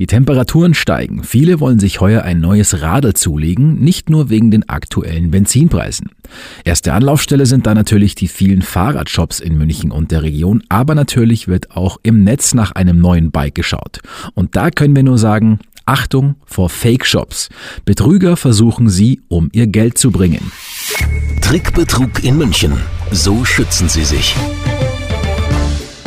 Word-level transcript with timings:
Die 0.00 0.06
Temperaturen 0.06 0.74
steigen. 0.74 1.22
Viele 1.22 1.60
wollen 1.60 1.78
sich 1.78 2.00
heuer 2.00 2.22
ein 2.22 2.40
neues 2.40 2.82
Radl 2.82 3.14
zulegen, 3.14 3.78
nicht 3.78 4.10
nur 4.10 4.28
wegen 4.28 4.50
den 4.50 4.68
aktuellen 4.68 5.30
Benzinpreisen. 5.30 6.10
Erste 6.64 6.92
Anlaufstelle 6.92 7.46
sind 7.46 7.66
da 7.66 7.74
natürlich 7.74 8.16
die 8.16 8.26
vielen 8.26 8.62
Fahrradshops 8.62 9.38
in 9.38 9.56
München 9.56 9.92
und 9.92 10.10
der 10.10 10.24
Region, 10.24 10.64
aber 10.68 10.96
natürlich 10.96 11.46
wird 11.46 11.70
auch 11.76 11.98
im 12.02 12.24
Netz 12.24 12.54
nach 12.54 12.72
einem 12.72 12.98
neuen 12.98 13.30
Bike 13.30 13.54
geschaut. 13.54 14.00
Und 14.34 14.56
da 14.56 14.70
können 14.70 14.96
wir 14.96 15.04
nur 15.04 15.18
sagen, 15.18 15.60
Achtung 15.86 16.36
vor 16.44 16.70
Fake-Shops. 16.70 17.50
Betrüger 17.84 18.36
versuchen 18.36 18.88
sie, 18.88 19.20
um 19.28 19.48
ihr 19.52 19.68
Geld 19.68 19.98
zu 19.98 20.10
bringen. 20.10 20.50
Trickbetrug 21.40 22.24
in 22.24 22.38
München. 22.38 22.72
So 23.12 23.44
schützen 23.44 23.88
sie 23.88 24.04
sich. 24.04 24.34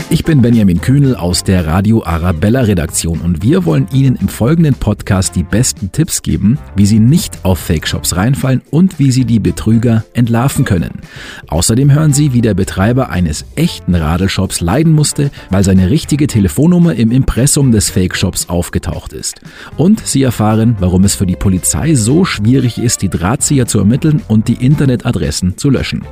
Ich 0.10 0.24
bin 0.24 0.42
Benjamin 0.42 0.80
Kühnel 0.80 1.18
aus 1.18 1.44
der 1.44 1.68
Radio 1.68 2.02
Arabella 2.02 2.62
Redaktion 2.62 3.20
und 3.20 3.44
wir 3.44 3.66
wollen 3.66 3.90
Ihnen 3.92 4.16
im 4.16 4.30
folgenden 4.30 4.74
Podcast 4.74 5.36
die 5.36 5.44
besten 5.44 5.92
Tipps 5.92 6.22
geben, 6.22 6.58
wie 6.78 6.86
Sie 6.86 7.00
nicht 7.00 7.44
auf 7.44 7.60
Fake-Shops 7.60 8.16
reinfallen 8.16 8.62
und 8.72 9.00
wie 9.00 9.12
Sie 9.12 9.26
die 9.26 9.40
Betrüger 9.40 10.06
entlarven 10.14 10.64
können. 10.64 11.02
Außerdem 11.50 11.92
hören 11.92 12.14
Sie, 12.14 12.32
wie 12.32 12.40
der 12.40 12.54
Betreiber 12.54 13.10
eines 13.10 13.44
echten 13.56 13.96
Radelshops 13.96 14.62
leiden 14.62 14.94
musste, 14.94 15.30
weil 15.50 15.66
seine 15.66 15.90
richtige 15.90 16.28
Telefonnummer 16.28 16.96
im 16.96 17.12
Impressum 17.12 17.74
des 17.74 17.90
Fake-Shops 17.90 18.48
aufgetaucht 18.48 19.12
ist. 19.12 19.42
Und 19.76 20.08
Sie 20.08 20.24
erfahren, 20.24 20.78
warum 20.80 21.04
es 21.04 21.16
für 21.16 21.26
die 21.26 21.36
Polizei 21.36 21.96
so 21.96 22.24
schwierig 22.24 22.78
ist, 22.78 23.02
die 23.02 23.10
Drahtzieher 23.10 23.66
zu 23.66 23.80
ermitteln 23.80 24.22
und 24.30 24.48
die 24.48 24.66
Internetadressen 24.66 25.58
zu 25.58 25.70
löschen. 25.70 26.04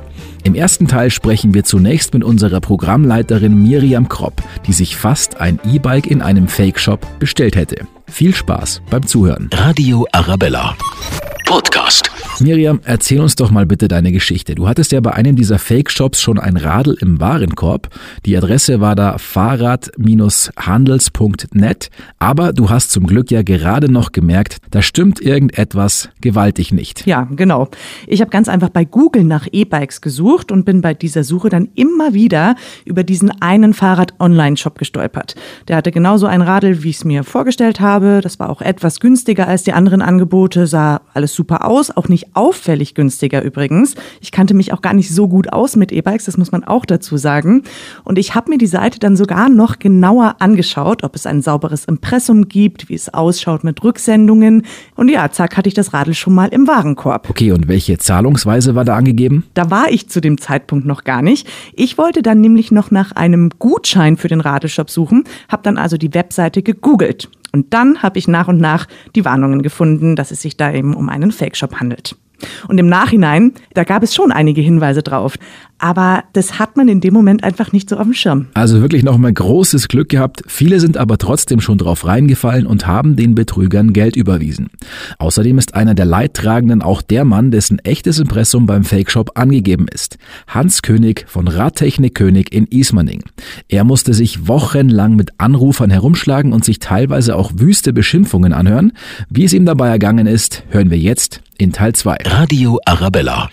Im 0.44 0.54
ersten 0.54 0.86
Teil 0.86 1.10
sprechen 1.10 1.54
wir 1.54 1.64
zunächst 1.64 2.14
mit 2.14 2.22
unserer 2.22 2.60
Programmleiterin 2.60 3.60
Miriam 3.86 4.08
Kropp, 4.08 4.42
die 4.66 4.72
sich 4.72 4.96
fast 4.96 5.40
ein 5.40 5.60
E-Bike 5.64 6.08
in 6.08 6.20
einem 6.20 6.48
Fake-Shop 6.48 7.06
bestellt 7.20 7.54
hätte. 7.54 7.86
Viel 8.10 8.34
Spaß 8.34 8.82
beim 8.90 9.06
Zuhören. 9.06 9.48
Radio 9.52 10.04
Arabella. 10.10 10.76
Podcast. 11.44 12.10
Miriam, 12.40 12.80
erzähl 12.84 13.20
uns 13.20 13.36
doch 13.36 13.50
mal 13.50 13.66
bitte 13.66 13.88
deine 13.88 14.12
Geschichte. 14.12 14.54
Du 14.54 14.68
hattest 14.68 14.92
ja 14.92 15.00
bei 15.00 15.12
einem 15.12 15.36
dieser 15.36 15.58
Fake-Shops 15.58 16.20
schon 16.20 16.38
ein 16.38 16.56
Radl 16.56 16.96
im 17.00 17.20
Warenkorb. 17.20 17.88
Die 18.24 18.36
Adresse 18.36 18.80
war 18.80 18.94
da 18.94 19.18
fahrrad-handels.net, 19.18 21.90
aber 22.18 22.52
du 22.52 22.68
hast 22.68 22.90
zum 22.90 23.06
Glück 23.06 23.30
ja 23.30 23.42
gerade 23.42 23.90
noch 23.90 24.12
gemerkt, 24.12 24.58
da 24.70 24.82
stimmt 24.82 25.20
irgendetwas 25.20 26.10
gewaltig 26.20 26.72
nicht. 26.72 27.06
Ja, 27.06 27.26
genau. 27.30 27.68
Ich 28.06 28.20
habe 28.20 28.30
ganz 28.30 28.48
einfach 28.48 28.68
bei 28.68 28.84
Google 28.84 29.24
nach 29.24 29.46
E-Bikes 29.50 30.00
gesucht 30.00 30.52
und 30.52 30.64
bin 30.64 30.82
bei 30.82 30.94
dieser 30.94 31.24
Suche 31.24 31.48
dann 31.48 31.68
immer 31.74 32.12
wieder 32.12 32.56
über 32.84 33.02
diesen 33.02 33.30
einen 33.40 33.72
Fahrrad-Online-Shop 33.72 34.78
gestolpert. 34.78 35.34
Der 35.68 35.76
hatte 35.76 35.92
genauso 35.92 36.26
ein 36.26 36.42
Radl, 36.42 36.82
wie 36.82 36.90
ich 36.90 36.96
es 36.96 37.04
mir 37.04 37.24
vorgestellt 37.24 37.80
habe. 37.80 38.20
Das 38.22 38.38
war 38.38 38.50
auch 38.50 38.60
etwas 38.60 39.00
günstiger 39.00 39.48
als 39.48 39.62
die 39.62 39.72
anderen 39.72 40.02
Angebote, 40.02 40.66
sah 40.66 41.00
alles 41.14 41.34
super 41.34 41.64
aus, 41.64 41.96
auch 41.96 42.08
nicht 42.08 42.25
auffällig 42.34 42.94
günstiger 42.94 43.42
übrigens. 43.42 43.94
Ich 44.20 44.32
kannte 44.32 44.54
mich 44.54 44.72
auch 44.72 44.82
gar 44.82 44.94
nicht 44.94 45.14
so 45.14 45.28
gut 45.28 45.52
aus 45.52 45.76
mit 45.76 45.92
E-Bikes, 45.92 46.24
das 46.24 46.36
muss 46.36 46.52
man 46.52 46.64
auch 46.64 46.84
dazu 46.84 47.16
sagen. 47.16 47.62
Und 48.04 48.18
ich 48.18 48.34
habe 48.34 48.50
mir 48.50 48.58
die 48.58 48.66
Seite 48.66 48.98
dann 48.98 49.16
sogar 49.16 49.48
noch 49.48 49.78
genauer 49.78 50.36
angeschaut, 50.38 51.04
ob 51.04 51.14
es 51.14 51.26
ein 51.26 51.42
sauberes 51.42 51.84
Impressum 51.84 52.48
gibt, 52.48 52.88
wie 52.88 52.94
es 52.94 53.12
ausschaut 53.12 53.64
mit 53.64 53.82
Rücksendungen. 53.82 54.62
Und 54.94 55.08
ja, 55.08 55.30
zack, 55.30 55.56
hatte 55.56 55.68
ich 55.68 55.74
das 55.74 55.92
Radl 55.92 56.14
schon 56.14 56.34
mal 56.34 56.48
im 56.48 56.66
Warenkorb. 56.66 57.28
Okay, 57.30 57.52
und 57.52 57.68
welche 57.68 57.98
Zahlungsweise 57.98 58.74
war 58.74 58.84
da 58.84 58.96
angegeben? 58.96 59.44
Da 59.54 59.70
war 59.70 59.90
ich 59.90 60.08
zu 60.08 60.20
dem 60.20 60.38
Zeitpunkt 60.38 60.86
noch 60.86 61.04
gar 61.04 61.22
nicht. 61.22 61.46
Ich 61.74 61.98
wollte 61.98 62.22
dann 62.22 62.40
nämlich 62.40 62.70
noch 62.72 62.90
nach 62.90 63.12
einem 63.12 63.50
Gutschein 63.58 64.16
für 64.16 64.28
den 64.28 64.40
Radelshop 64.40 64.90
suchen, 64.90 65.24
habe 65.48 65.62
dann 65.62 65.78
also 65.78 65.96
die 65.96 66.12
Webseite 66.14 66.62
gegoogelt. 66.62 67.28
Und 67.52 67.72
dann 67.72 68.02
habe 68.02 68.18
ich 68.18 68.28
nach 68.28 68.48
und 68.48 68.58
nach 68.58 68.86
die 69.14 69.24
Warnungen 69.24 69.62
gefunden, 69.62 70.16
dass 70.16 70.30
es 70.30 70.42
sich 70.42 70.56
da 70.56 70.72
eben 70.72 70.94
um 70.94 71.08
einen 71.08 71.32
Fake-Shop 71.32 71.76
handelt. 71.76 72.15
Und 72.68 72.78
im 72.78 72.88
Nachhinein, 72.88 73.52
da 73.74 73.84
gab 73.84 74.02
es 74.02 74.14
schon 74.14 74.32
einige 74.32 74.60
Hinweise 74.60 75.02
drauf. 75.02 75.36
Aber 75.78 76.24
das 76.32 76.58
hat 76.58 76.76
man 76.76 76.88
in 76.88 77.00
dem 77.00 77.12
Moment 77.12 77.44
einfach 77.44 77.72
nicht 77.72 77.90
so 77.90 77.96
auf 77.96 78.04
dem 78.04 78.14
Schirm. 78.14 78.46
Also 78.54 78.80
wirklich 78.80 79.02
nochmal 79.02 79.32
großes 79.32 79.88
Glück 79.88 80.08
gehabt. 80.08 80.42
Viele 80.46 80.80
sind 80.80 80.96
aber 80.96 81.18
trotzdem 81.18 81.60
schon 81.60 81.78
drauf 81.78 82.06
reingefallen 82.06 82.66
und 82.66 82.86
haben 82.86 83.16
den 83.16 83.34
Betrügern 83.34 83.92
Geld 83.92 84.16
überwiesen. 84.16 84.70
Außerdem 85.18 85.58
ist 85.58 85.74
einer 85.74 85.94
der 85.94 86.06
Leidtragenden 86.06 86.80
auch 86.80 87.02
der 87.02 87.24
Mann, 87.24 87.50
dessen 87.50 87.78
echtes 87.80 88.18
Impressum 88.18 88.66
beim 88.66 88.84
Fake-Shop 88.84 89.32
angegeben 89.34 89.86
ist. 89.92 90.16
Hans 90.46 90.80
König 90.80 91.26
von 91.28 91.46
Radtechnik 91.46 92.14
König 92.14 92.54
in 92.54 92.66
Ismaning. 92.66 93.22
Er 93.68 93.84
musste 93.84 94.14
sich 94.14 94.48
wochenlang 94.48 95.16
mit 95.16 95.32
Anrufern 95.38 95.90
herumschlagen 95.90 96.52
und 96.52 96.64
sich 96.64 96.78
teilweise 96.78 97.36
auch 97.36 97.52
wüste 97.56 97.92
Beschimpfungen 97.92 98.52
anhören. 98.52 98.92
Wie 99.28 99.44
es 99.44 99.52
ihm 99.52 99.66
dabei 99.66 99.88
ergangen 99.88 100.26
ist, 100.26 100.64
hören 100.70 100.90
wir 100.90 100.98
jetzt 100.98 101.42
in 101.58 101.72
Teil 101.72 101.94
2. 101.94 102.16
Radio 102.24 102.78
Arabella. 102.86 103.50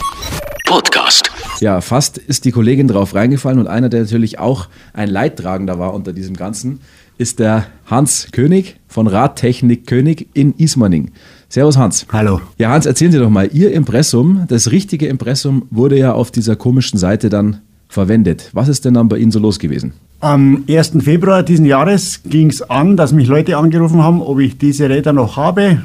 Podcast. 0.65 1.32
Ja, 1.59 1.81
fast 1.81 2.17
ist 2.17 2.45
die 2.45 2.51
Kollegin 2.51 2.87
drauf 2.87 3.15
reingefallen 3.15 3.59
und 3.59 3.67
einer, 3.67 3.89
der 3.89 4.01
natürlich 4.01 4.39
auch 4.39 4.67
ein 4.93 5.09
Leidtragender 5.09 5.79
war 5.79 5.93
unter 5.93 6.13
diesem 6.13 6.35
Ganzen, 6.35 6.79
ist 7.17 7.39
der 7.39 7.67
Hans 7.85 8.29
König 8.31 8.77
von 8.87 9.07
Radtechnik 9.07 9.87
König 9.87 10.27
in 10.33 10.53
Ismaning. 10.57 11.11
Servus 11.49 11.77
Hans. 11.77 12.07
Hallo. 12.11 12.41
Ja, 12.57 12.71
Hans, 12.71 12.85
erzählen 12.85 13.11
Sie 13.11 13.19
doch 13.19 13.29
mal, 13.29 13.49
Ihr 13.53 13.71
Impressum, 13.71 14.45
das 14.47 14.71
richtige 14.71 15.07
Impressum, 15.07 15.67
wurde 15.69 15.97
ja 15.97 16.13
auf 16.13 16.31
dieser 16.31 16.55
komischen 16.55 16.97
Seite 16.97 17.29
dann 17.29 17.61
verwendet. 17.87 18.49
Was 18.53 18.67
ist 18.67 18.85
denn 18.85 18.95
dann 18.95 19.07
bei 19.07 19.17
Ihnen 19.17 19.31
so 19.31 19.39
los 19.39 19.59
gewesen? 19.59 19.93
Am 20.19 20.63
1. 20.67 20.93
Februar 21.01 21.43
diesen 21.43 21.65
Jahres 21.65 22.21
ging 22.23 22.49
es 22.49 22.61
an, 22.61 22.97
dass 22.97 23.11
mich 23.11 23.27
Leute 23.27 23.57
angerufen 23.57 24.01
haben, 24.01 24.21
ob 24.21 24.39
ich 24.39 24.57
diese 24.57 24.89
Räder 24.89 25.13
noch 25.13 25.37
habe 25.37 25.83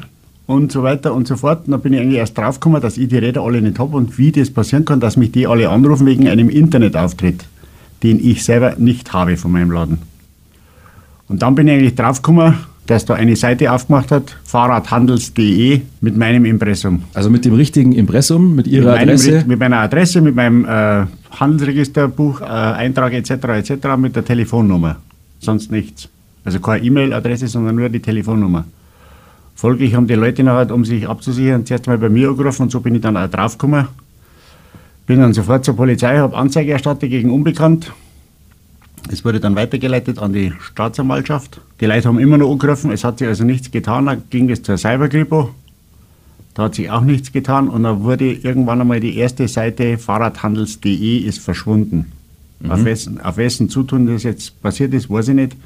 und 0.49 0.73
so 0.73 0.83
weiter 0.83 1.15
und 1.15 1.29
so 1.29 1.37
fort. 1.37 1.67
Und 1.67 1.73
da 1.73 1.77
bin 1.77 1.93
ich 1.93 2.01
eigentlich 2.01 2.19
erst 2.19 2.37
draufgekommen, 2.37 2.81
dass 2.81 2.97
ich 2.97 3.09
die 3.09 3.19
Räder 3.19 3.43
alle 3.43 3.61
nicht 3.61 3.79
habe 3.79 3.97
und 3.97 4.19
wie 4.19 4.33
das 4.33 4.51
passieren 4.51 4.87
kann, 4.87 4.99
dass 4.99 5.17
mich 5.17 5.31
die 5.31 5.47
alle 5.47 5.69
anrufen 5.69 6.07
wegen 6.07 6.27
einem 6.27 6.49
Internetauftritt, 6.49 7.45
den 8.03 8.19
ich 8.19 8.43
selber 8.43 8.75
nicht 8.79 9.13
habe 9.13 9.37
von 9.37 9.53
meinem 9.53 9.71
Laden. 9.71 9.99
Und 11.29 11.43
dann 11.43 11.55
bin 11.55 11.69
ich 11.69 11.75
eigentlich 11.75 11.95
draufgekommen, 11.95 12.55
dass 12.87 13.05
da 13.05 13.13
eine 13.13 13.37
Seite 13.37 13.71
aufgemacht 13.71 14.11
hat, 14.11 14.37
fahrradhandels.de 14.45 15.83
mit 16.01 16.17
meinem 16.17 16.47
Impressum. 16.47 17.03
Also 17.13 17.29
mit 17.29 17.45
dem 17.45 17.53
richtigen 17.53 17.93
Impressum, 17.93 18.55
mit 18.55 18.67
Ihrer 18.67 18.93
mit 18.93 19.01
meinem, 19.01 19.09
Adresse? 19.11 19.45
Mit 19.47 19.61
meiner 19.61 19.79
Adresse, 19.81 20.21
mit 20.23 20.35
meinem 20.35 20.65
äh, 20.65 21.05
Handelsregisterbuch, 21.31 22.41
äh, 22.41 22.45
Eintrag 22.45 23.13
etc. 23.13 23.31
etc. 23.31 23.71
mit 23.99 24.17
der 24.17 24.25
Telefonnummer. 24.25 24.97
Sonst 25.41 25.71
nichts. 25.71 26.09
Also 26.43 26.59
keine 26.61 26.83
E-Mail-Adresse, 26.83 27.49
sondern 27.49 27.77
nur 27.77 27.91
die 27.91 28.01
Telefonnummer. 28.01 28.65
Folglich 29.59 29.93
haben 29.97 30.07
die 30.07 30.15
Leute 30.15 30.45
nachher, 30.45 30.73
um 30.73 30.85
sich 30.85 31.09
abzusichern, 31.09 31.67
zuerst 31.67 31.89
mal 31.89 31.99
bei 31.99 32.09
mir 32.09 32.29
angerufen 32.29 32.63
und 32.63 32.71
so 32.71 32.79
bin 32.79 32.95
ich 32.95 33.01
dann 33.01 33.17
auch 33.17 33.29
draufgekommen. 33.29 33.89
Bin 35.05 35.19
dann 35.19 35.33
sofort 35.35 35.65
zur 35.65 35.75
Polizei, 35.75 36.17
habe 36.17 36.37
Anzeige 36.37 36.71
erstattet 36.71 37.11
gegen 37.11 37.33
Unbekannt. 37.33 37.91
Es 39.11 39.25
wurde 39.25 39.41
dann 39.41 39.57
weitergeleitet 39.57 40.21
an 40.21 40.33
die 40.33 40.53
Staatsanwaltschaft. 40.61 41.61
Die 41.81 41.87
Leute 41.87 42.07
haben 42.07 42.21
immer 42.21 42.39
noch 42.39 42.53
angerufen, 42.53 42.93
es 42.93 43.03
hat 43.03 43.19
sich 43.19 43.27
also 43.27 43.43
nichts 43.43 43.73
getan. 43.73 44.07
Dann 44.07 44.23
ging 44.31 44.49
es 44.49 44.63
zur 44.63 44.79
Cyberkripo. 44.79 45.51
Da 46.55 46.63
hat 46.63 46.77
sich 46.77 46.89
auch 46.93 47.01
nichts 47.01 47.33
getan 47.33 47.69
und 47.69 47.83
dann 47.83 48.05
wurde 48.05 48.33
irgendwann 48.33 48.81
einmal 48.81 49.01
die 49.01 49.17
erste 49.17 49.49
Seite 49.49 49.99
fahrradhandels.de 49.99 51.19
ist 51.19 51.41
verschwunden. 51.41 52.13
Mhm. 52.61 52.71
Auf, 52.71 52.85
wessen, 52.85 53.21
auf 53.21 53.37
wessen 53.37 53.69
Zutun 53.69 54.07
das 54.07 54.23
jetzt 54.23 54.63
passiert 54.63 54.95
ist, 54.95 55.11
weiß 55.11 55.27
ich 55.31 55.35
nicht. 55.35 55.57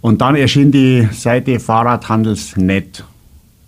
Und 0.00 0.20
dann 0.20 0.36
erschien 0.36 0.70
die 0.70 1.08
Seite 1.12 1.58
Fahrradhandelsnet. 1.58 3.04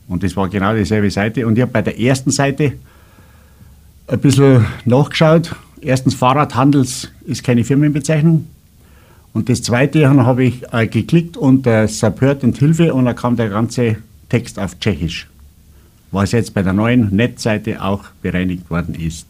Und 0.09 0.23
das 0.23 0.37
war 0.37 0.49
genau 0.49 0.75
dieselbe 0.75 1.11
Seite. 1.11 1.47
Und 1.47 1.57
ich 1.57 1.63
habe 1.63 1.73
bei 1.73 1.83
der 1.83 1.99
ersten 1.99 2.31
Seite 2.31 2.73
ein 4.07 4.19
bisschen 4.19 4.65
nachgeschaut. 4.85 5.55
Erstens, 5.81 6.15
Fahrradhandels 6.15 7.11
ist 7.25 7.43
keine 7.43 7.65
Firmenbezeichnung. 7.65 8.47
Und 9.33 9.49
das 9.49 9.63
zweite 9.63 10.09
habe 10.09 10.45
ich 10.45 10.63
äh, 10.73 10.87
geklickt 10.87 11.37
unter 11.37 11.87
Support 11.87 12.43
und 12.43 12.59
Hilfe 12.59 12.93
und 12.93 13.05
dann 13.05 13.15
kam 13.15 13.37
der 13.37 13.49
ganze 13.49 13.97
Text 14.29 14.59
auf 14.59 14.79
Tschechisch. 14.81 15.29
Was 16.11 16.33
jetzt 16.33 16.55
bei 16.55 16.63
der 16.63 16.73
neuen 16.73 17.15
Netzseite 17.15 17.81
auch 17.83 18.05
bereinigt 18.23 18.69
worden 18.71 18.95
ist. 18.95 19.27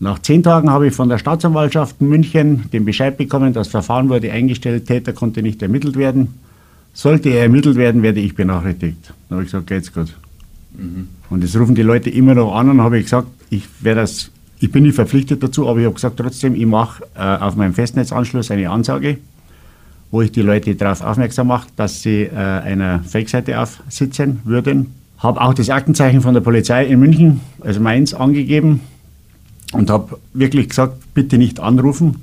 Nach 0.00 0.18
zehn 0.18 0.42
Tagen 0.42 0.70
habe 0.70 0.88
ich 0.88 0.94
von 0.94 1.08
der 1.08 1.18
Staatsanwaltschaft 1.18 2.00
München 2.00 2.68
den 2.72 2.84
Bescheid 2.84 3.16
bekommen, 3.16 3.52
das 3.52 3.68
Verfahren 3.68 4.08
wurde 4.08 4.32
eingestellt, 4.32 4.86
Täter 4.86 5.12
konnte 5.12 5.40
nicht 5.40 5.62
ermittelt 5.62 5.96
werden. 5.96 6.34
Sollte 6.94 7.28
er 7.28 7.42
ermittelt 7.42 7.76
werden, 7.76 8.02
werde 8.02 8.20
ich 8.20 8.34
benachrichtigt. 8.34 9.12
Dann 9.28 9.36
habe 9.36 9.42
ich 9.42 9.50
gesagt, 9.50 9.66
geht's 9.66 9.92
gut. 9.92 10.14
Mhm. 10.78 11.08
Und 11.28 11.42
das 11.42 11.56
rufen 11.56 11.74
die 11.74 11.82
Leute 11.82 12.08
immer 12.08 12.34
noch 12.34 12.54
an 12.54 12.70
und 12.70 12.80
habe 12.80 12.98
ich 12.98 13.04
gesagt, 13.04 13.26
ich 13.50 13.64
werde 13.80 14.02
das, 14.02 14.30
ich 14.60 14.70
bin 14.70 14.84
nicht 14.84 14.94
verpflichtet 14.94 15.42
dazu, 15.42 15.68
aber 15.68 15.80
ich 15.80 15.86
habe 15.86 15.94
gesagt 15.94 16.18
trotzdem, 16.18 16.54
ich 16.54 16.66
mache 16.66 17.04
äh, 17.16 17.20
auf 17.20 17.56
meinem 17.56 17.74
Festnetzanschluss 17.74 18.50
eine 18.52 18.70
Ansage, 18.70 19.18
wo 20.12 20.22
ich 20.22 20.30
die 20.30 20.42
Leute 20.42 20.74
darauf 20.76 21.02
aufmerksam 21.02 21.48
mache, 21.48 21.68
dass 21.76 22.02
sie 22.02 22.22
äh, 22.22 22.36
einer 22.36 23.00
Fake-Seite 23.00 23.60
aufsitzen 23.60 24.40
würden. 24.44 24.94
Habe 25.18 25.40
auch 25.40 25.54
das 25.54 25.70
Aktenzeichen 25.70 26.20
von 26.20 26.34
der 26.34 26.42
Polizei 26.42 26.86
in 26.86 27.00
München, 27.00 27.40
also 27.60 27.80
meins, 27.80 28.14
angegeben 28.14 28.80
und 29.72 29.90
habe 29.90 30.18
wirklich 30.32 30.68
gesagt, 30.68 31.14
bitte 31.14 31.38
nicht 31.38 31.58
anrufen 31.58 32.22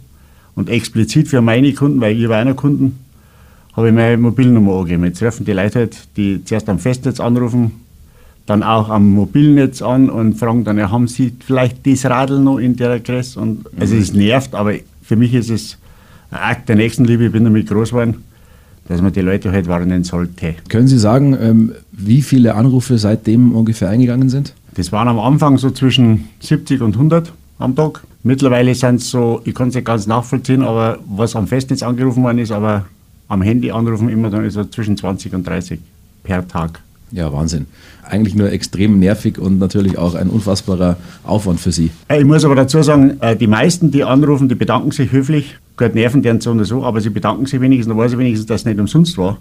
und 0.55 0.69
explizit 0.69 1.27
für 1.27 1.41
meine 1.41 1.73
Kunden, 1.73 1.99
weil 1.99 2.17
ich 2.17 2.29
war 2.29 2.37
einer 2.37 2.53
Kunden 2.53 2.99
habe 3.73 3.89
ich 3.89 3.93
meine 3.93 4.17
Mobilnummer 4.17 4.73
angegeben. 4.73 5.05
Jetzt 5.05 5.23
rufen 5.23 5.45
die 5.45 5.53
Leute 5.53 5.79
halt, 5.79 5.97
die 6.17 6.43
zuerst 6.43 6.69
am 6.69 6.79
Festnetz 6.79 7.19
anrufen, 7.19 7.71
dann 8.45 8.63
auch 8.63 8.89
am 8.89 9.09
Mobilnetz 9.11 9.81
an 9.81 10.09
und 10.09 10.33
fragen 10.35 10.63
dann, 10.63 10.77
ja, 10.77 10.91
haben 10.91 11.07
Sie 11.07 11.33
vielleicht 11.45 11.85
das 11.87 12.05
Radl 12.05 12.39
noch 12.39 12.57
in 12.57 12.75
der 12.75 12.99
Kresse? 12.99 13.39
Und, 13.39 13.65
also 13.79 13.95
es 13.95 14.13
nervt, 14.13 14.55
aber 14.55 14.73
für 15.03 15.15
mich 15.15 15.33
ist 15.33 15.49
es 15.49 15.77
ein 16.31 16.39
Akt 16.39 16.69
der 16.69 16.75
Nächstenliebe, 16.75 17.25
ich 17.25 17.31
bin 17.31 17.43
damit 17.43 17.67
groß 17.67 17.89
geworden, 17.89 18.23
dass 18.87 19.01
man 19.01 19.13
die 19.13 19.21
Leute 19.21 19.51
halt 19.51 19.67
warnen 19.67 20.03
sollte. 20.03 20.55
Können 20.69 20.87
Sie 20.87 20.97
sagen, 20.97 21.37
ähm, 21.39 21.73
wie 21.91 22.21
viele 22.21 22.55
Anrufe 22.55 22.97
seitdem 22.97 23.53
ungefähr 23.53 23.89
eingegangen 23.89 24.29
sind? 24.29 24.53
Das 24.75 24.91
waren 24.91 25.07
am 25.07 25.19
Anfang 25.19 25.57
so 25.57 25.69
zwischen 25.71 26.29
70 26.39 26.81
und 26.81 26.95
100 26.95 27.31
am 27.59 27.75
Tag. 27.75 28.03
Mittlerweile 28.23 28.73
sind 28.75 28.95
es 28.95 29.09
so, 29.09 29.41
ich 29.45 29.53
kann 29.53 29.69
es 29.69 29.75
nicht 29.75 29.85
ganz 29.85 30.07
nachvollziehen, 30.07 30.63
aber 30.63 30.99
was 31.05 31.35
am 31.35 31.47
Festnetz 31.47 31.83
angerufen 31.83 32.23
worden 32.23 32.39
ist, 32.39 32.51
aber 32.51 32.85
am 33.31 33.41
Handy 33.41 33.71
anrufen 33.71 34.09
immer 34.09 34.29
dann 34.29 34.43
ist 34.43 34.57
es 34.57 34.69
zwischen 34.71 34.97
20 34.97 35.33
und 35.33 35.47
30 35.47 35.79
per 36.23 36.45
Tag. 36.47 36.81
Ja, 37.11 37.31
Wahnsinn. 37.31 37.65
Eigentlich 38.03 38.35
nur 38.35 38.51
extrem 38.51 38.99
nervig 38.99 39.37
und 39.39 39.57
natürlich 39.57 39.97
auch 39.97 40.15
ein 40.15 40.29
unfassbarer 40.29 40.97
Aufwand 41.23 41.59
für 41.59 41.71
Sie. 41.71 41.91
Ich 42.13 42.25
muss 42.25 42.43
aber 42.43 42.55
dazu 42.55 42.81
sagen, 42.83 43.21
äh, 43.21 43.35
die 43.37 43.47
meisten, 43.47 43.89
die 43.89 44.03
anrufen, 44.03 44.49
die 44.49 44.55
bedanken 44.55 44.91
sich 44.91 45.11
höflich. 45.11 45.57
Gut, 45.77 45.95
nerven 45.95 46.21
deren 46.21 46.41
so 46.41 46.51
und 46.51 46.63
so, 46.65 46.83
aber 46.83 46.99
sie 46.99 47.09
bedanken 47.09 47.45
sich 47.45 47.59
wenigstens, 47.61 47.87
dann 47.87 47.97
weiß 47.97 48.11
ich 48.11 48.17
wenigstens, 48.17 48.47
dass 48.47 48.61
es 48.61 48.65
nicht 48.65 48.79
umsonst 48.79 49.17
war. 49.17 49.37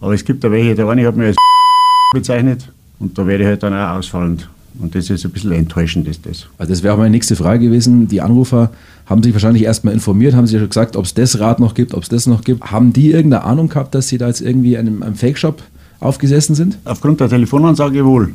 Aber 0.00 0.12
es 0.12 0.24
gibt 0.24 0.44
da 0.44 0.50
welche, 0.50 0.74
der 0.74 0.88
eine 0.88 1.06
hat 1.06 1.16
mich 1.16 1.28
als 1.28 1.36
bezeichnet 2.12 2.68
und 2.98 3.16
da 3.16 3.26
werde 3.26 3.44
ich 3.44 3.48
halt 3.48 3.62
dann 3.62 3.72
auch 3.72 3.96
ausfallend. 3.96 4.48
Und 4.80 4.94
das 4.94 5.10
ist 5.10 5.24
ein 5.24 5.30
bisschen 5.30 5.52
enttäuschend, 5.52 6.08
ist 6.08 6.26
das. 6.26 6.46
Also 6.58 6.72
das 6.72 6.82
wäre 6.82 6.94
auch 6.94 6.98
meine 6.98 7.10
nächste 7.10 7.36
Frage 7.36 7.66
gewesen. 7.66 8.08
Die 8.08 8.20
Anrufer 8.20 8.70
haben 9.06 9.22
sich 9.22 9.32
wahrscheinlich 9.32 9.64
erstmal 9.64 9.94
informiert, 9.94 10.34
haben 10.34 10.46
sich 10.46 10.58
schon 10.58 10.68
gesagt, 10.68 10.96
ob 10.96 11.04
es 11.04 11.14
das 11.14 11.38
Rad 11.38 11.60
noch 11.60 11.74
gibt, 11.74 11.94
ob 11.94 12.02
es 12.02 12.08
das 12.08 12.26
noch 12.26 12.42
gibt. 12.42 12.62
Haben 12.70 12.92
die 12.92 13.10
irgendeine 13.10 13.44
Ahnung 13.44 13.68
gehabt, 13.68 13.94
dass 13.94 14.08
sie 14.08 14.18
da 14.18 14.28
jetzt 14.28 14.40
irgendwie 14.40 14.74
in 14.74 14.80
einem, 14.80 15.02
einem 15.02 15.14
Fake-Shop 15.14 15.62
aufgesessen 16.00 16.54
sind? 16.54 16.78
Aufgrund 16.84 17.20
der 17.20 17.28
Telefonansage 17.28 18.04
wohl. 18.04 18.32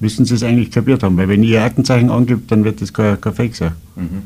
Müssen 0.00 0.24
sie 0.24 0.34
es 0.34 0.44
eigentlich 0.44 0.70
kapiert 0.70 1.02
haben, 1.02 1.16
weil 1.16 1.28
wenn 1.28 1.42
ihr 1.42 1.62
Aktenzeichen 1.62 2.10
angibt, 2.10 2.52
dann 2.52 2.62
wird 2.62 2.80
das 2.80 2.92
kein, 2.92 3.20
kein 3.20 3.34
Fake 3.34 3.56
sein. 3.56 3.72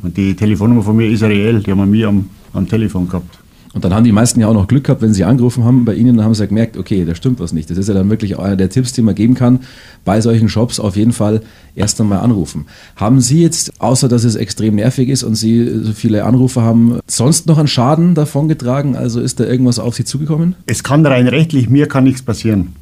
Und 0.02 0.17
die 0.17 0.34
Telefonnummer 0.34 0.82
von 0.82 0.94
mir 0.94 1.08
ist 1.08 1.23
reell, 1.23 1.61
die 1.62 1.70
haben 1.70 1.79
wir 1.79 1.87
mir 1.87 2.08
am, 2.08 2.29
am 2.52 2.69
Telefon 2.69 3.08
gehabt. 3.08 3.38
Und 3.75 3.85
dann 3.85 3.95
haben 3.95 4.05
die 4.05 4.13
meisten 4.13 4.39
ja 4.39 4.49
auch 4.49 4.55
noch 4.55 4.69
Glück 4.69 4.85
gehabt, 4.85 5.01
wenn 5.01 5.15
sie 5.15 5.25
angerufen 5.25 5.65
haben 5.65 5.87
bei 5.87 5.95
Ihnen, 5.95 6.17
dann 6.17 6.27
haben 6.27 6.35
sie 6.35 6.43
ja 6.43 6.47
gemerkt, 6.47 6.77
okay, 6.77 7.07
da 7.07 7.15
stimmt 7.15 7.41
was 7.41 7.55
nicht. 7.55 7.71
Das 7.71 7.79
ist 7.79 7.89
ja 7.89 7.95
dann 7.95 8.11
wirklich 8.11 8.39
einer 8.39 8.57
der 8.57 8.69
Tipps, 8.69 8.93
die 8.93 9.01
man 9.01 9.15
geben 9.15 9.35
kann, 9.35 9.61
bei 10.05 10.21
solchen 10.21 10.51
Shops 10.51 10.79
auf 10.79 10.95
jeden 10.95 11.13
Fall 11.13 11.41
erst 11.75 11.99
einmal 12.01 12.19
anrufen. 12.19 12.67
Haben 12.97 13.21
Sie 13.21 13.43
jetzt, 13.43 13.81
außer 13.81 14.09
dass 14.09 14.25
es 14.25 14.35
extrem 14.35 14.75
nervig 14.75 15.09
ist 15.09 15.23
und 15.23 15.37
Sie 15.37 15.67
so 15.85 15.93
viele 15.93 16.25
Anrufe 16.25 16.61
haben, 16.61 16.99
sonst 17.07 17.47
noch 17.47 17.57
einen 17.57 17.69
Schaden 17.69 18.15
davongetragen? 18.15 18.95
Also 18.95 19.21
ist 19.21 19.41
da 19.41 19.45
irgendwas 19.45 19.79
auf 19.79 19.95
Sie 19.95 20.05
zugekommen? 20.05 20.55
Es 20.67 20.83
kann 20.83 21.07
rein 21.07 21.27
rechtlich, 21.29 21.71
mir 21.71 21.89
kann 21.89 22.05
nichts 22.05 22.21
passieren. 22.21 22.75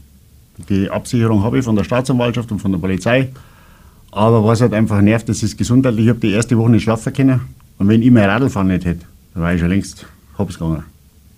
Die 0.69 0.91
Absicherung 0.91 1.45
habe 1.45 1.59
ich 1.59 1.65
von 1.65 1.77
der 1.77 1.85
Staatsanwaltschaft 1.85 2.51
und 2.51 2.59
von 2.59 2.73
der 2.73 2.79
Polizei. 2.81 3.29
Aber 4.11 4.45
was 4.45 4.61
halt 4.61 4.75
einfach 4.75 5.01
nervt, 5.01 5.29
das 5.29 5.45
ist 5.45 5.57
gesundheitlich. 5.57 6.07
Ich 6.07 6.11
habe 6.11 6.19
die 6.19 6.33
erste 6.33 6.59
Woche 6.59 6.71
nicht 6.71 6.83
schlafen 6.83 7.13
können. 7.13 7.41
Und 7.79 7.87
wenn 7.87 8.03
ich 8.03 8.11
mein 8.11 8.29
Radlfahren 8.29 8.67
nicht 8.67 8.85
hätte, 8.85 9.07
dann 9.35 9.43
war 9.45 9.55
ich 9.55 9.61
schon 9.61 9.71
längst 9.71 10.05
hops 10.41 10.59
gegangen. 10.59 10.83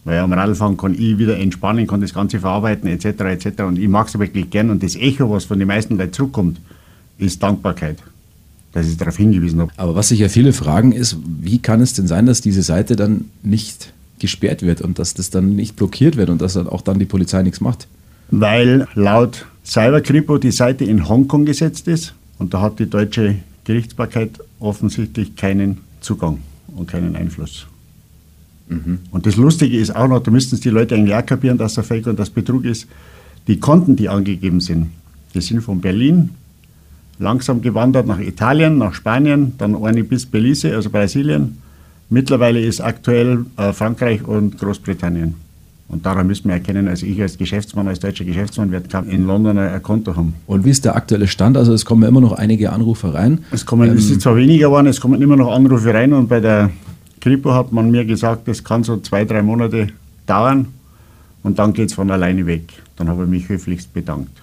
Weil 0.05 0.19
am 0.19 0.33
Radlfahren 0.33 0.77
kann 0.77 0.95
ich 0.95 1.19
wieder 1.19 1.39
entspannen, 1.39 1.87
kann 1.87 2.01
das 2.01 2.13
Ganze 2.13 2.41
verarbeiten, 2.41 2.89
etc. 2.89 3.07
etc. 3.21 3.63
Und 3.63 3.79
ich 3.79 3.89
mag 3.89 4.09
es 4.09 4.19
wirklich 4.19 4.51
gern. 4.51 4.71
Und 4.71 4.83
das 4.83 4.97
Echo, 4.97 5.31
was 5.31 5.45
von 5.45 5.59
den 5.59 5.69
meisten 5.69 5.97
Leuten 5.97 6.13
zurückkommt, 6.13 6.59
ist 7.19 7.43
Dankbarkeit, 7.43 7.99
dass 8.73 8.89
ich 8.89 8.97
darauf 8.97 9.17
hingewiesen 9.17 9.61
habe. 9.61 9.71
Aber 9.77 9.95
was 9.95 10.09
sich 10.09 10.19
ja 10.19 10.29
viele 10.29 10.53
fragen 10.53 10.93
ist, 10.93 11.19
wie 11.41 11.59
kann 11.59 11.81
es 11.81 11.93
denn 11.93 12.09
sein, 12.09 12.27
dass 12.27 12.41
diese 12.41 12.63
Seite 12.63 12.97
dann 12.97 13.27
nicht 13.43 13.93
gesperrt 14.19 14.63
wird 14.63 14.81
und 14.81 14.99
dass 14.99 15.15
das 15.15 15.31
dann 15.31 15.55
nicht 15.55 15.77
blockiert 15.77 16.17
wird 16.17 16.31
und 16.31 16.41
dass 16.43 16.55
dann 16.55 16.69
auch 16.69 16.83
dann 16.83 16.99
die 16.99 17.05
Polizei 17.05 17.43
nichts 17.43 17.61
macht? 17.61 17.87
Weil 18.31 18.89
laut 18.95 19.47
Cyberkripo 19.65 20.39
die 20.39 20.51
Seite 20.51 20.85
in 20.85 21.09
Hongkong 21.09 21.45
gesetzt 21.45 21.87
ist 21.87 22.15
und 22.39 22.55
da 22.55 22.61
hat 22.61 22.79
die 22.81 22.91
deutsche 22.91 23.37
Gerichtsbarkeit 23.65 24.41
offensichtlich 24.59 25.37
keinen 25.37 25.79
Zugang 26.01 26.39
und 26.75 26.89
keinen 26.89 27.15
Einfluss. 27.15 27.67
Und 29.11 29.27
das 29.27 29.37
Lustige 29.37 29.79
ist 29.79 29.95
auch 29.95 30.09
noch, 30.09 30.23
da 30.23 30.31
müssten 30.31 30.55
es 30.55 30.61
die 30.61 30.71
Leute 30.71 30.95
eigentlich 30.95 31.15
auch 31.15 31.27
kapieren, 31.27 31.59
dass 31.59 31.75
der 31.75 31.85
Fake 31.85 32.07
und 32.07 32.19
das 32.19 32.31
Betrug 32.31 32.65
ist. 32.65 32.87
Die 33.49 33.59
Konten, 33.59 33.97
die 33.97 34.09
angegeben 34.09 34.61
sind, 34.61 34.91
die 35.35 35.41
sind 35.41 35.63
von 35.63 35.81
Berlin 35.81 36.31
langsam 37.19 37.63
gewandert 37.63 38.07
nach 38.07 38.21
Italien, 38.21 38.79
nach 38.79 38.95
Spanien, 38.95 39.53
dann 39.59 39.77
eine 39.85 40.05
bis 40.05 40.27
Belize, 40.27 40.75
also 40.75 40.91
Brasilien. 40.91 41.59
Mittlerweile 42.11 42.61
ist 42.61 42.81
aktuell 42.81 43.47
äh, 43.57 43.73
Frankreich 43.73 44.27
und 44.27 44.59
Großbritannien. 44.59 45.35
Und 45.89 46.07
daran 46.07 46.27
müssen 46.27 46.49
wir 46.49 46.55
erkennen, 46.55 46.89
also 46.89 47.05
ich 47.05 47.21
als 47.21 47.37
Geschäftsmann, 47.37 47.87
als 47.87 48.01
deutscher 48.01 48.25
Geschäftsmann, 48.25 48.71
werde 48.71 48.89
in 49.11 49.27
London 49.27 49.59
ein 49.59 49.83
Konto 49.83 50.17
haben. 50.17 50.35
Und 50.47 50.65
wie 50.65 50.71
ist 50.71 50.87
der 50.87 50.97
aktuelle 50.97 51.29
Stand? 51.29 51.57
Also 51.57 51.75
es 51.75 51.85
kommen 51.85 52.09
immer 52.09 52.21
noch 52.21 52.33
einige 52.33 52.73
Anrufe 52.73 53.13
rein. 53.13 53.41
Es, 53.51 53.67
kommen, 53.67 53.91
es 53.91 54.11
ist 54.11 54.23
zwar 54.23 54.37
weniger 54.37 54.69
geworden, 54.69 54.87
es 54.87 55.01
kommen 55.01 55.21
immer 55.21 55.37
noch 55.37 55.53
Anrufe 55.53 55.93
rein 55.93 56.15
und 56.15 56.29
bei 56.29 56.41
der 56.41 56.71
Kripo 57.23 57.55
hat 57.55 57.73
man 57.73 57.91
mir 57.91 58.05
gesagt, 58.05 58.49
das 58.49 58.63
kann 58.65 58.83
so 58.85 58.99
zwei, 58.99 59.25
drei 59.25 59.43
Monate 59.43 59.87
dauern 60.27 60.67
und 61.45 61.59
dann 61.59 61.73
geht 61.73 61.89
es 61.89 61.95
von 61.95 62.11
alleine 62.11 62.45
weg. 62.47 62.65
Dann 62.97 63.09
habe 63.09 63.23
ich 63.25 63.31
mich 63.31 63.49
höflichst 63.49 63.95
bedankt. 63.95 64.43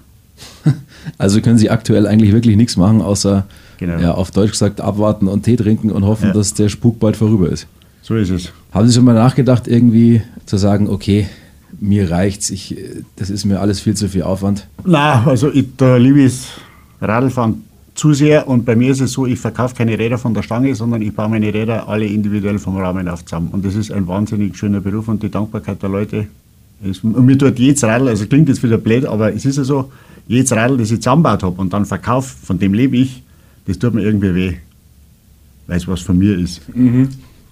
Also 1.18 1.40
können 1.42 1.58
Sie 1.58 1.70
aktuell 1.70 2.06
eigentlich 2.08 2.34
wirklich 2.34 2.56
nichts 2.58 2.76
machen, 2.78 3.02
außer 3.02 3.46
Genau. 3.78 3.98
ja, 4.00 4.12
auf 4.14 4.32
Deutsch 4.32 4.52
gesagt 4.52 4.82
abwarten 4.82 5.28
und 5.30 5.44
Tee 5.44 5.56
trinken 5.56 5.90
und 5.92 6.04
hoffen, 6.06 6.28
Ja. 6.28 6.34
dass 6.34 6.54
der 6.54 6.68
Spuk 6.68 7.00
bald 7.00 7.16
vorüber 7.16 7.50
ist. 7.50 7.68
So 8.02 8.16
ist 8.16 8.30
es. 8.30 8.52
Haben 8.74 8.88
Sie 8.88 8.94
schon 8.94 9.06
mal 9.06 9.14
nachgedacht, 9.16 9.68
irgendwie 9.68 10.22
zu 10.46 10.58
sagen, 10.58 10.90
okay, 10.90 11.28
mir 11.80 12.12
reicht's, 12.12 12.50
ich, 12.50 12.76
das 13.16 13.30
ist 13.30 13.46
mir 13.46 13.60
alles 13.62 13.80
viel 13.80 13.96
zu 13.96 14.10
viel 14.10 14.24
Aufwand? 14.24 14.68
Na, 14.84 15.24
also 15.26 15.50
ich, 15.50 15.66
liebe 15.80 16.20
ich 16.22 16.34
das 17.00 17.08
Radlfahren 17.10 17.64
zu 18.00 18.14
sehr 18.14 18.48
und 18.48 18.66
bei 18.66 18.76
mir 18.76 18.92
ist 18.92 19.02
es 19.02 19.12
so, 19.12 19.26
ich 19.26 19.40
verkaufe 19.40 19.76
keine 19.76 19.98
Räder 20.00 20.18
von 20.18 20.34
der 20.34 20.42
Stange, 20.42 20.74
sondern 20.76 21.02
ich 21.02 21.14
baue 21.14 21.30
meine 21.30 21.54
Räder 21.54 21.88
alle 21.88 22.06
individuell 22.06 22.58
vom 22.60 22.78
Rahmen 22.78 23.08
auf 23.08 23.26
zusammen. 23.26 23.50
Und 23.52 23.66
das 23.66 23.76
ist 23.76 23.92
ein 23.92 24.08
wahnsinnig 24.08 24.58
schöner 24.58 24.80
Beruf 24.80 25.08
und 25.08 25.22
die 25.22 25.30
Dankbarkeit 25.30 25.82
der 25.82 25.90
Leute. 25.90 26.28
ist- 26.84 27.04
Und 27.04 27.26
mir 27.26 27.38
tut 27.38 27.60
jedes 27.60 27.84
Radl, 27.84 28.08
also 28.08 28.26
klingt 28.26 28.48
jetzt 28.48 28.64
wieder 28.64 28.78
blöd, 28.78 29.06
aber 29.06 29.34
es 29.34 29.44
ist 29.46 29.58
ja 29.58 29.64
so, 29.66 29.92
jedes 30.28 30.52
Radl, 30.54 30.78
das 30.78 30.92
ich 30.92 31.00
zusammengebaut 31.02 31.44
habe 31.44 31.60
und 31.62 31.74
dann 31.74 31.86
verkaufe, 31.86 32.34
von 32.46 32.58
dem 32.58 32.74
lebe 32.74 32.96
ich, 32.98 33.22
das 33.68 33.78
tut 33.78 33.94
mir 33.94 34.02
irgendwie 34.04 34.34
weh. 34.34 34.54
Weil 35.68 35.78
es 35.78 35.88
was 35.88 36.02
von 36.02 36.18
mir 36.18 36.38
ist. 36.38 36.62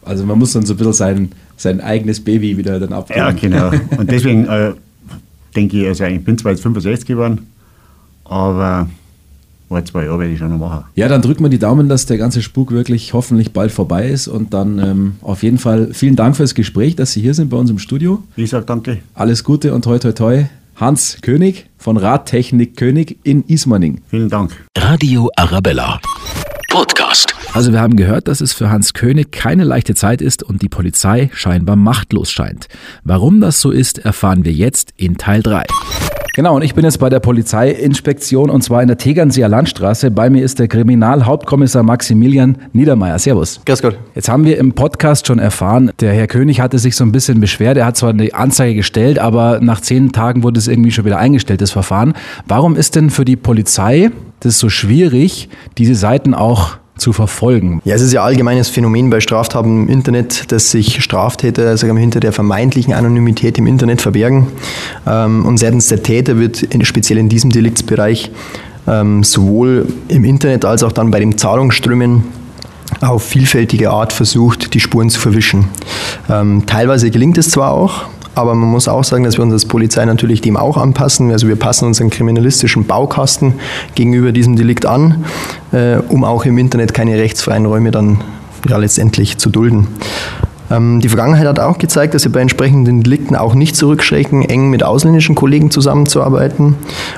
Also 0.03 0.25
man 0.25 0.39
muss 0.39 0.53
dann 0.53 0.65
so 0.65 0.73
ein 0.73 0.77
bisschen 0.77 0.93
sein, 0.93 1.31
sein 1.57 1.81
eigenes 1.81 2.19
Baby 2.23 2.57
wieder 2.57 2.79
dann 2.79 2.93
abgeben. 2.93 3.19
Ja, 3.19 3.31
genau. 3.31 3.71
Und 3.97 4.09
deswegen 4.09 4.45
äh, 4.45 4.71
denke 5.55 5.81
ich, 5.81 5.87
also 5.87 6.05
ich 6.05 6.23
bin 6.23 6.37
zwar 6.37 6.51
jetzt 6.53 6.61
65 6.61 7.05
geworden, 7.05 7.47
aber 8.23 8.87
ein, 9.75 9.85
zwei 9.85 10.05
Jahre 10.05 10.19
werde 10.19 10.33
ich 10.33 10.39
schon 10.39 10.49
noch 10.49 10.57
machen. 10.57 10.85
Ja, 10.95 11.07
dann 11.07 11.21
drücken 11.21 11.43
wir 11.43 11.49
die 11.49 11.59
Daumen, 11.59 11.89
dass 11.89 12.05
der 12.05 12.17
ganze 12.17 12.41
Spuk 12.41 12.71
wirklich 12.71 13.13
hoffentlich 13.13 13.51
bald 13.51 13.71
vorbei 13.71 14.07
ist. 14.07 14.27
Und 14.27 14.53
dann 14.53 14.79
ähm, 14.79 15.15
auf 15.21 15.43
jeden 15.43 15.57
Fall 15.57 15.89
vielen 15.93 16.15
Dank 16.15 16.35
fürs 16.37 16.55
Gespräch, 16.55 16.95
dass 16.95 17.13
Sie 17.13 17.21
hier 17.21 17.33
sind 17.33 17.49
bei 17.49 17.57
uns 17.57 17.69
im 17.69 17.79
Studio. 17.79 18.23
Ich 18.35 18.49
sage 18.49 18.65
danke. 18.65 18.99
Alles 19.13 19.43
Gute 19.43 19.73
und 19.73 19.83
toi 19.83 19.99
toi 19.99 20.11
toi. 20.13 20.45
Hans 20.75 21.17
König 21.21 21.65
von 21.77 21.97
Radtechnik 21.97 22.77
König 22.77 23.17
in 23.23 23.43
Ismaning. 23.47 24.01
Vielen 24.09 24.29
Dank. 24.29 24.51
Radio 24.77 25.29
Arabella. 25.35 25.99
Podcast. 26.69 27.33
Also 27.53 27.71
wir 27.71 27.81
haben 27.81 27.95
gehört, 27.95 28.27
dass 28.27 28.41
es 28.41 28.53
für 28.53 28.69
Hans 28.69 28.93
König 28.93 29.31
keine 29.31 29.63
leichte 29.63 29.95
Zeit 29.95 30.21
ist 30.21 30.43
und 30.43 30.61
die 30.61 30.69
Polizei 30.69 31.31
scheinbar 31.33 31.75
machtlos 31.75 32.29
scheint. 32.31 32.67
Warum 33.03 33.41
das 33.41 33.59
so 33.59 33.71
ist, 33.71 33.97
erfahren 33.97 34.45
wir 34.45 34.53
jetzt 34.53 34.93
in 34.97 35.17
Teil 35.17 35.41
3. 35.41 35.63
Genau, 36.37 36.55
und 36.55 36.61
ich 36.61 36.75
bin 36.75 36.85
jetzt 36.85 36.99
bei 36.99 37.09
der 37.09 37.19
Polizeiinspektion 37.19 38.51
und 38.51 38.63
zwar 38.63 38.83
in 38.83 38.87
der 38.87 38.99
Tegernseer 38.99 39.49
Landstraße. 39.49 40.11
Bei 40.11 40.29
mir 40.29 40.43
ist 40.43 40.59
der 40.59 40.67
Kriminalhauptkommissar 40.67 41.81
Maximilian 41.81 42.59
Niedermeyer. 42.73 43.17
Servus. 43.17 43.59
Grüß 43.65 43.81
Gott. 43.81 43.97
Jetzt 44.13 44.29
haben 44.29 44.45
wir 44.45 44.59
im 44.59 44.73
Podcast 44.73 45.25
schon 45.25 45.39
erfahren, 45.39 45.91
der 45.99 46.13
Herr 46.13 46.27
König 46.27 46.61
hatte 46.61 46.77
sich 46.77 46.95
so 46.95 47.03
ein 47.03 47.11
bisschen 47.11 47.39
beschwert. 47.39 47.75
Er 47.77 47.87
hat 47.87 47.97
zwar 47.97 48.11
eine 48.11 48.35
Anzeige 48.35 48.75
gestellt, 48.75 49.17
aber 49.17 49.61
nach 49.61 49.81
zehn 49.81 50.11
Tagen 50.11 50.43
wurde 50.43 50.59
es 50.59 50.67
irgendwie 50.67 50.91
schon 50.91 51.05
wieder 51.05 51.17
eingestellt, 51.17 51.59
das 51.59 51.71
Verfahren. 51.71 52.13
Warum 52.45 52.75
ist 52.75 52.95
denn 52.95 53.09
für 53.09 53.25
die 53.25 53.35
Polizei 53.35 54.11
das 54.39 54.59
so 54.59 54.69
schwierig, 54.69 55.49
diese 55.79 55.95
Seiten 55.95 56.35
auch 56.35 56.77
zu 56.97 57.13
verfolgen? 57.13 57.81
Ja, 57.85 57.95
es 57.95 58.01
ist 58.01 58.13
ja 58.13 58.23
allgemeines 58.23 58.69
Phänomen 58.69 59.09
bei 59.09 59.19
Straftaten 59.19 59.83
im 59.83 59.89
Internet, 59.89 60.51
dass 60.51 60.71
sich 60.71 61.03
Straftäter 61.03 61.77
sagen 61.77 61.95
wir, 61.95 62.01
hinter 62.01 62.19
der 62.19 62.31
vermeintlichen 62.31 62.93
Anonymität 62.93 63.57
im 63.57 63.67
Internet 63.67 64.01
verbergen. 64.01 64.47
Ähm, 65.05 65.45
Und 65.45 65.57
seitens 65.57 65.87
der 65.87 66.03
Täter 66.03 66.37
wird 66.37 66.67
speziell 66.83 67.19
in 67.19 67.29
diesem 67.29 67.51
Deliktsbereich 67.51 68.31
ähm, 68.87 69.23
sowohl 69.23 69.87
im 70.07 70.23
Internet 70.23 70.65
als 70.65 70.83
auch 70.83 70.91
dann 70.91 71.11
bei 71.11 71.19
den 71.19 71.37
Zahlungsströmen 71.37 72.23
auf 73.01 73.23
vielfältige 73.23 73.91
Art 73.91 74.13
versucht, 74.13 74.73
die 74.73 74.79
Spuren 74.79 75.09
zu 75.09 75.19
verwischen. 75.19 75.67
Ähm, 76.29 76.63
teilweise 76.65 77.11
gelingt 77.11 77.37
es 77.37 77.51
zwar 77.51 77.71
auch, 77.71 78.05
aber 78.37 78.53
man 78.53 78.69
muss 78.69 78.87
auch 78.87 79.03
sagen, 79.03 79.23
dass 79.23 79.37
wir 79.37 79.43
uns 79.43 79.53
als 79.53 79.65
Polizei 79.65 80.05
natürlich 80.05 80.41
dem 80.41 80.57
auch 80.57 80.77
anpassen. 80.77 81.31
Also 81.31 81.47
wir 81.47 81.55
passen 81.55 81.85
unseren 81.85 82.11
kriminalistischen 82.11 82.85
Baukasten 82.85 83.53
gegenüber 83.95 84.31
diesem 84.31 84.55
Delikt 84.55 84.85
an, 84.85 85.25
äh, 85.71 85.97
um 86.07 86.23
auch 86.23 86.45
im 86.45 86.59
Internet 86.59 86.93
keine 86.93 87.17
rechtsfreien 87.17 87.65
Räume 87.65 87.89
dann 87.89 88.21
ja, 88.69 88.77
letztendlich 88.77 89.39
zu 89.39 89.49
dulden. 89.49 89.87
Ähm, 90.69 90.99
die 90.99 91.09
Vergangenheit 91.09 91.47
hat 91.47 91.59
auch 91.59 91.77
gezeigt, 91.77 92.13
dass 92.13 92.23
sie 92.23 92.29
bei 92.29 92.41
entsprechenden 92.41 93.03
Delikten 93.03 93.35
auch 93.35 93.55
nicht 93.55 93.75
zurückschrecken, 93.75 94.43
eng 94.43 94.69
mit 94.69 94.83
ausländischen 94.83 95.35
Kollegen 95.35 95.71
zusammenzuarbeiten 95.71 96.75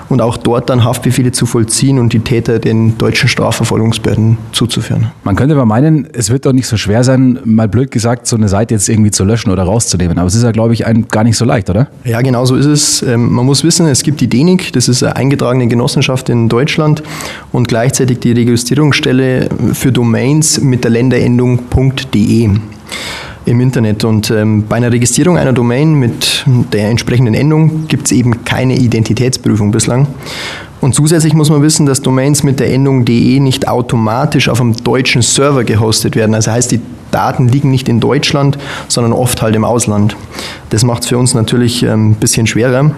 und 0.09 0.21
auch 0.21 0.37
dort 0.37 0.69
dann 0.69 0.83
Haftbefehle 0.83 1.31
zu 1.31 1.45
vollziehen 1.45 1.99
und 1.99 2.13
die 2.13 2.19
Täter 2.19 2.59
den 2.59 2.97
deutschen 2.97 3.29
Strafverfolgungsbehörden 3.29 4.37
zuzuführen. 4.51 5.11
Man 5.23 5.35
könnte 5.35 5.55
aber 5.55 5.65
meinen, 5.65 6.07
es 6.13 6.29
wird 6.29 6.45
doch 6.45 6.53
nicht 6.53 6.67
so 6.67 6.77
schwer 6.77 7.03
sein, 7.03 7.39
mal 7.43 7.67
blöd 7.67 7.91
gesagt, 7.91 8.27
so 8.27 8.35
eine 8.35 8.49
Seite 8.49 8.73
jetzt 8.73 8.89
irgendwie 8.89 9.11
zu 9.11 9.23
löschen 9.23 9.51
oder 9.51 9.63
rauszunehmen. 9.63 10.17
Aber 10.17 10.27
es 10.27 10.35
ist 10.35 10.43
ja, 10.43 10.51
glaube 10.51 10.73
ich, 10.73 10.85
ein, 10.85 11.07
gar 11.07 11.23
nicht 11.23 11.37
so 11.37 11.45
leicht, 11.45 11.69
oder? 11.69 11.87
Ja, 12.03 12.21
genau 12.21 12.45
so 12.45 12.55
ist 12.55 12.65
es. 12.65 13.01
Ähm, 13.01 13.31
man 13.31 13.45
muss 13.45 13.63
wissen, 13.63 13.87
es 13.87 14.03
gibt 14.03 14.21
die 14.21 14.27
DENIC, 14.27 14.73
das 14.73 14.87
ist 14.87 15.03
eine 15.03 15.15
eingetragene 15.15 15.67
Genossenschaft 15.67 16.29
in 16.29 16.49
Deutschland 16.49 17.03
und 17.51 17.67
gleichzeitig 17.67 18.19
die 18.19 18.31
Registrierungsstelle 18.31 19.49
für 19.73 19.91
Domains 19.91 20.61
mit 20.61 20.83
der 20.83 20.91
Länderendung 20.91 21.59
.de 22.13 22.49
im 23.45 23.59
Internet. 23.59 24.03
Und 24.03 24.31
ähm, 24.31 24.65
bei 24.67 24.77
einer 24.77 24.91
Registrierung 24.91 25.37
einer 25.37 25.53
Domain 25.53 25.93
mit 25.93 26.45
der 26.73 26.89
entsprechenden 26.89 27.33
Endung 27.33 27.87
gibt 27.87 28.07
es 28.07 28.11
eben 28.11 28.43
keine 28.45 28.77
Identitätsprüfung 28.77 29.71
bislang. 29.71 30.07
Und 30.81 30.95
zusätzlich 30.95 31.33
muss 31.33 31.49
man 31.49 31.61
wissen, 31.61 31.85
dass 31.85 32.01
Domains 32.01 32.43
mit 32.43 32.59
der 32.59 32.71
Endung 32.73 33.03
de 33.03 33.39
nicht 33.39 33.67
automatisch 33.67 34.47
auf 34.47 34.61
einem 34.61 34.75
deutschen 34.77 35.21
Server 35.21 35.63
gehostet 35.63 36.15
werden. 36.15 36.33
Also 36.33 36.51
heißt, 36.51 36.71
die 36.71 36.79
Daten 37.11 37.49
liegen 37.49 37.71
nicht 37.71 37.89
in 37.89 37.99
Deutschland, 37.99 38.57
sondern 38.87 39.13
oft 39.13 39.41
halt 39.41 39.55
im 39.55 39.65
Ausland. 39.65 40.15
Das 40.69 40.83
macht 40.83 41.03
es 41.03 41.09
für 41.09 41.17
uns 41.17 41.33
natürlich 41.33 41.83
ein 41.83 41.91
ähm, 41.91 42.13
bisschen 42.13 42.47
schwerer. 42.47 42.91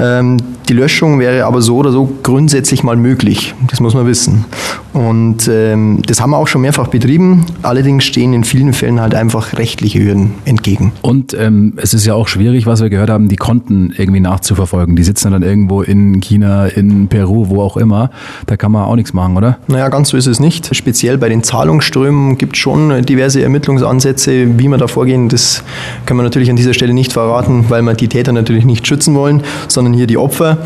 Ähm, 0.00 0.38
die 0.68 0.74
Löschung 0.74 1.18
wäre 1.18 1.46
aber 1.46 1.62
so 1.62 1.76
oder 1.76 1.92
so 1.92 2.12
grundsätzlich 2.22 2.82
mal 2.82 2.96
möglich. 2.96 3.54
Das 3.70 3.80
muss 3.80 3.94
man 3.94 4.06
wissen. 4.06 4.44
Und 4.92 5.48
ähm, 5.48 6.02
das 6.06 6.20
haben 6.20 6.30
wir 6.30 6.38
auch 6.38 6.48
schon 6.48 6.62
mehrfach 6.62 6.88
betrieben. 6.88 7.46
Allerdings 7.62 8.04
stehen 8.04 8.32
in 8.32 8.44
vielen 8.44 8.72
Fällen 8.72 9.00
halt 9.00 9.14
einfach 9.14 9.56
rechtliche 9.58 10.02
Hürden 10.02 10.34
entgegen. 10.44 10.92
Und 11.02 11.34
ähm, 11.34 11.74
es 11.76 11.94
ist 11.94 12.04
ja 12.04 12.14
auch 12.14 12.28
schwierig, 12.28 12.66
was 12.66 12.82
wir 12.82 12.90
gehört 12.90 13.08
haben, 13.08 13.28
die 13.28 13.36
Konten 13.36 13.94
irgendwie 13.96 14.20
nachzuverfolgen. 14.20 14.96
Die 14.96 15.04
sitzen 15.04 15.30
dann 15.30 15.42
irgendwo 15.42 15.82
in 15.82 16.20
China, 16.20 16.66
in 16.66 17.08
Peru, 17.08 17.48
wo 17.48 17.62
auch 17.62 17.76
immer. 17.76 18.10
Da 18.46 18.56
kann 18.56 18.72
man 18.72 18.84
auch 18.84 18.96
nichts 18.96 19.12
machen, 19.12 19.36
oder? 19.36 19.58
Naja, 19.68 19.88
ganz 19.88 20.10
so 20.10 20.16
ist 20.16 20.26
es 20.26 20.40
nicht. 20.40 20.74
Speziell 20.74 21.16
bei 21.16 21.28
den 21.28 21.42
Zahlungsströmen 21.42 22.36
gibt 22.36 22.56
es 22.56 22.58
schon 22.58 23.02
diverse 23.04 23.42
Ermittlungsansätze, 23.42 24.58
wie 24.58 24.68
wir 24.68 24.78
da 24.78 24.86
vorgehen. 24.86 25.28
Das 25.28 25.62
können 26.06 26.18
wir 26.18 26.24
natürlich 26.24 26.50
an 26.50 26.56
dieser 26.56 26.74
Stelle 26.74 26.92
nicht 26.92 27.12
verraten, 27.12 27.66
weil 27.68 27.82
wir 27.82 27.94
die 27.94 28.08
Täter 28.08 28.32
natürlich 28.32 28.64
nicht 28.64 28.86
schützen 28.86 29.14
wollen, 29.14 29.42
sondern 29.68 29.94
hier 29.94 30.06
die 30.06 30.18
Opfer. 30.18 30.57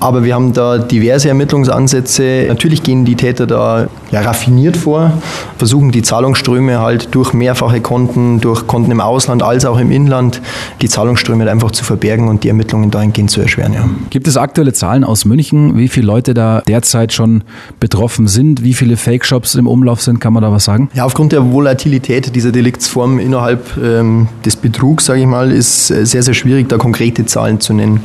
Aber 0.00 0.24
wir 0.24 0.34
haben 0.34 0.52
da 0.52 0.78
diverse 0.78 1.28
Ermittlungsansätze. 1.28 2.44
Natürlich 2.48 2.82
gehen 2.82 3.04
die 3.04 3.16
Täter 3.16 3.46
da 3.46 3.88
ja, 4.10 4.20
raffiniert 4.20 4.76
vor, 4.76 5.12
versuchen 5.58 5.90
die 5.90 6.02
Zahlungsströme 6.02 6.80
halt 6.80 7.14
durch 7.14 7.32
mehrfache 7.32 7.80
Konten, 7.80 8.40
durch 8.40 8.66
Konten 8.66 8.90
im 8.90 9.00
Ausland 9.00 9.42
als 9.42 9.64
auch 9.64 9.78
im 9.78 9.90
Inland, 9.90 10.40
die 10.80 10.88
Zahlungsströme 10.88 11.50
einfach 11.50 11.70
zu 11.70 11.84
verbergen 11.84 12.28
und 12.28 12.44
die 12.44 12.48
Ermittlungen 12.48 12.90
dahingehend 12.90 13.30
zu 13.30 13.40
erschweren. 13.40 13.72
Ja. 13.72 13.88
Gibt 14.10 14.28
es 14.28 14.36
aktuelle 14.36 14.72
Zahlen 14.72 15.04
aus 15.04 15.24
München, 15.24 15.76
wie 15.76 15.88
viele 15.88 16.06
Leute 16.06 16.34
da 16.34 16.62
derzeit 16.66 17.12
schon 17.12 17.42
betroffen 17.80 18.28
sind, 18.28 18.62
wie 18.62 18.74
viele 18.74 18.96
Fake-Shops 18.96 19.54
im 19.54 19.66
Umlauf 19.66 20.02
sind? 20.02 20.20
Kann 20.20 20.32
man 20.32 20.42
da 20.42 20.52
was 20.52 20.64
sagen? 20.64 20.90
Ja, 20.94 21.04
aufgrund 21.04 21.32
der 21.32 21.52
Volatilität 21.52 22.34
dieser 22.34 22.52
Deliktsform 22.52 23.18
innerhalb 23.18 23.76
ähm, 23.82 24.28
des 24.44 24.56
Betrugs, 24.56 25.06
sage 25.06 25.20
ich 25.20 25.26
mal, 25.26 25.50
ist 25.50 25.90
äh, 25.90 26.04
sehr, 26.06 26.22
sehr 26.22 26.34
schwierig, 26.34 26.68
da 26.68 26.76
konkrete 26.76 27.26
Zahlen 27.26 27.60
zu 27.60 27.72
nennen. 27.72 28.00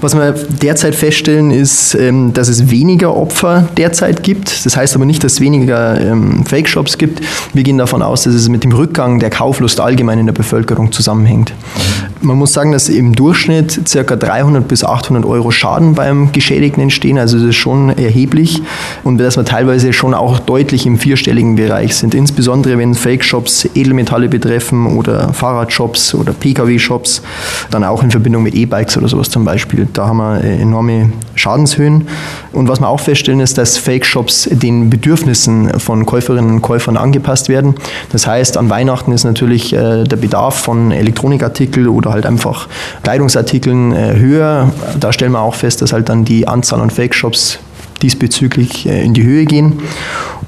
Was 0.00 0.14
wir 0.14 0.32
derzeit 0.32 0.81
feststellen, 0.90 1.52
ist, 1.52 1.94
ähm, 1.94 2.32
dass 2.32 2.48
es 2.48 2.70
weniger 2.70 3.16
Opfer 3.16 3.68
derzeit 3.76 4.24
gibt. 4.24 4.66
Das 4.66 4.76
heißt 4.76 4.96
aber 4.96 5.04
nicht, 5.04 5.22
dass 5.22 5.34
es 5.34 5.40
weniger 5.40 6.00
ähm, 6.00 6.44
Fake-Shops 6.44 6.98
gibt. 6.98 7.20
Wir 7.54 7.62
gehen 7.62 7.78
davon 7.78 8.02
aus, 8.02 8.24
dass 8.24 8.34
es 8.34 8.48
mit 8.48 8.64
dem 8.64 8.72
Rückgang 8.72 9.20
der 9.20 9.30
Kauflust 9.30 9.78
allgemein 9.80 10.18
in 10.18 10.26
der 10.26 10.32
Bevölkerung 10.32 10.90
zusammenhängt. 10.90 11.52
Man 12.22 12.38
muss 12.38 12.52
sagen, 12.52 12.70
dass 12.70 12.88
im 12.88 13.16
Durchschnitt 13.16 13.80
ca. 13.92 14.14
300 14.14 14.68
bis 14.68 14.84
800 14.84 15.24
Euro 15.24 15.50
Schaden 15.50 15.94
beim 15.94 16.30
Geschädigten 16.30 16.80
entstehen. 16.80 17.18
Also 17.18 17.36
das 17.36 17.48
ist 17.48 17.56
schon 17.56 17.90
erheblich 17.90 18.62
und 19.02 19.18
dass 19.18 19.36
wir 19.36 19.44
teilweise 19.44 19.92
schon 19.92 20.14
auch 20.14 20.38
deutlich 20.38 20.86
im 20.86 20.98
vierstelligen 20.98 21.56
Bereich 21.56 21.96
sind. 21.96 22.14
Insbesondere 22.14 22.78
wenn 22.78 22.94
Fake-Shops 22.94 23.68
Edelmetalle 23.74 24.28
betreffen 24.28 24.86
oder 24.96 25.32
Fahrradshops 25.32 26.14
oder 26.14 26.32
Pkw-Shops, 26.32 27.22
dann 27.72 27.82
auch 27.82 28.04
in 28.04 28.12
Verbindung 28.12 28.44
mit 28.44 28.54
E-Bikes 28.54 28.96
oder 28.96 29.08
sowas 29.08 29.28
zum 29.28 29.44
Beispiel. 29.44 29.88
Da 29.92 30.06
haben 30.06 30.18
wir 30.18 30.44
äh, 30.44 30.62
enorme 30.62 31.10
Schadenshöhen. 31.34 32.06
Und 32.52 32.68
was 32.68 32.78
wir 32.80 32.88
auch 32.88 33.00
feststellen, 33.00 33.40
ist, 33.40 33.58
dass 33.58 33.78
Fake-Shops 33.78 34.48
den 34.52 34.90
Bedürfnissen 34.90 35.80
von 35.80 36.06
Käuferinnen 36.06 36.52
und 36.52 36.62
Käufern 36.62 36.96
angepasst 36.96 37.48
werden. 37.48 37.74
Das 38.12 38.28
heißt, 38.28 38.56
an 38.58 38.70
Weihnachten 38.70 39.10
ist 39.10 39.24
natürlich 39.24 39.72
äh, 39.72 40.04
der 40.04 40.16
Bedarf 40.16 40.54
von 40.56 40.92
Elektronikartikeln 40.92 41.88
oder 41.88 42.11
halt 42.12 42.26
einfach 42.26 42.68
Kleidungsartikeln 43.02 43.92
äh, 43.92 44.16
höher. 44.16 44.70
Da 45.00 45.12
stellen 45.12 45.32
wir 45.32 45.40
auch 45.40 45.54
fest, 45.54 45.82
dass 45.82 45.92
halt 45.92 46.08
dann 46.08 46.24
die 46.24 46.46
Anzahl 46.46 46.80
an 46.80 46.90
Fake-Shops 46.90 47.58
diesbezüglich 48.02 48.86
in 48.86 49.14
die 49.14 49.22
Höhe 49.22 49.44
gehen. 49.44 49.80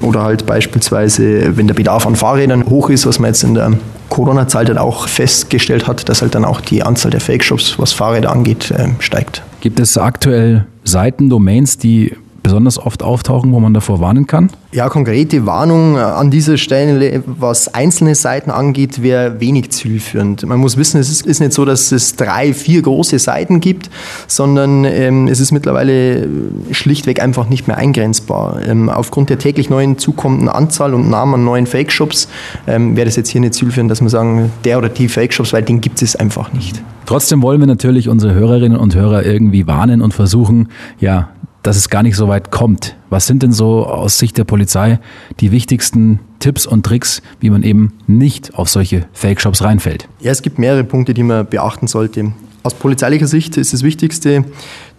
Oder 0.01 0.23
halt 0.23 0.45
beispielsweise, 0.45 1.55
wenn 1.57 1.67
der 1.67 1.73
Bedarf 1.73 2.05
an 2.05 2.15
Fahrrädern 2.15 2.65
hoch 2.65 2.89
ist, 2.89 3.05
was 3.05 3.19
man 3.19 3.29
jetzt 3.29 3.43
in 3.43 3.53
der 3.53 3.71
Corona-Zeit 4.09 4.67
halt 4.67 4.77
auch 4.77 5.07
festgestellt 5.07 5.87
hat, 5.87 6.09
dass 6.09 6.21
halt 6.21 6.35
dann 6.35 6.43
auch 6.43 6.59
die 6.59 6.83
Anzahl 6.83 7.11
der 7.11 7.21
Fake-Shops, 7.21 7.79
was 7.79 7.93
Fahrräder 7.93 8.31
angeht, 8.31 8.73
steigt. 8.99 9.41
Gibt 9.61 9.79
es 9.79 9.97
aktuell 9.97 10.65
Seiten, 10.83 11.29
Domains, 11.29 11.77
die 11.77 12.17
besonders 12.45 12.77
oft 12.77 13.01
auftauchen, 13.01 13.51
wo 13.51 13.59
man 13.59 13.73
davor 13.73 13.99
warnen 13.99 14.27
kann? 14.27 14.51
Ja, 14.71 14.87
konkrete 14.87 15.47
Warnung 15.47 15.97
an 15.97 16.29
dieser 16.29 16.57
Stelle, 16.57 17.23
was 17.25 17.73
einzelne 17.73 18.13
Seiten 18.13 18.51
angeht, 18.51 19.01
wäre 19.01 19.39
wenig 19.39 19.71
zielführend. 19.71 20.45
Man 20.45 20.59
muss 20.59 20.77
wissen, 20.77 20.99
es 20.99 21.21
ist 21.21 21.39
nicht 21.39 21.53
so, 21.53 21.65
dass 21.65 21.91
es 21.91 22.15
drei, 22.15 22.53
vier 22.53 22.83
große 22.83 23.17
Seiten 23.17 23.61
gibt, 23.61 23.89
sondern 24.27 24.85
ähm, 24.85 25.27
es 25.27 25.39
ist 25.39 25.51
mittlerweile 25.51 26.27
schlichtweg 26.71 27.19
einfach 27.19 27.49
nicht 27.49 27.67
mehr 27.67 27.77
eingrenzbar. 27.77 28.59
Ähm, 28.67 28.89
aufgrund 28.89 29.29
der 29.31 29.39
täglich 29.39 29.71
neuen 29.71 29.97
zukommenden 29.97 30.47
Anzahl 30.47 30.93
und 30.93 31.09
Namen 31.09 31.33
an 31.35 31.45
neuen 31.45 31.65
Fake-Shops 31.65 32.27
ähm, 32.67 32.95
wäre 32.95 33.05
das 33.05 33.15
jetzt 33.15 33.29
hier 33.29 33.41
nicht 33.41 33.55
zielführend, 33.55 33.89
dass 33.89 34.01
man 34.01 34.09
sagen, 34.09 34.51
der 34.65 34.77
oder 34.77 34.89
die 34.89 35.07
Fake-Shops, 35.07 35.51
weil 35.51 35.63
den 35.63 35.81
gibt 35.81 36.01
es 36.03 36.15
einfach 36.15 36.53
nicht. 36.53 36.79
Trotzdem 37.05 37.43
wollen 37.43 37.59
wir 37.59 37.67
natürlich 37.67 38.09
unsere 38.09 38.33
Hörerinnen 38.33 38.77
und 38.77 38.95
Hörer 38.95 39.25
irgendwie 39.25 39.67
warnen 39.67 40.01
und 40.01 40.13
versuchen, 40.13 40.69
ja, 40.99 41.29
dass 41.65 41.77
es 41.77 41.89
gar 41.89 42.03
nicht 42.03 42.15
so 42.15 42.27
weit 42.27 42.51
kommt. 42.51 42.95
Was 43.09 43.25
sind 43.25 43.41
denn 43.41 43.51
so 43.51 43.87
aus 43.87 44.19
Sicht 44.19 44.37
der 44.37 44.43
Polizei 44.43 44.99
die 45.39 45.51
wichtigsten 45.51 46.19
Tipps 46.39 46.67
und 46.67 46.85
Tricks, 46.85 47.23
wie 47.39 47.49
man 47.49 47.63
eben 47.63 47.93
nicht 48.05 48.53
auf 48.53 48.69
solche 48.69 49.07
Fake-Shops 49.13 49.63
reinfällt? 49.63 50.07
Ja, 50.19 50.31
es 50.31 50.43
gibt 50.43 50.59
mehrere 50.59 50.83
Punkte, 50.83 51.15
die 51.15 51.23
man 51.23 51.47
beachten 51.47 51.87
sollte. 51.87 52.33
Aus 52.61 52.75
polizeilicher 52.75 53.25
Sicht 53.25 53.57
ist 53.57 53.73
das 53.73 53.81
Wichtigste, 53.81 54.45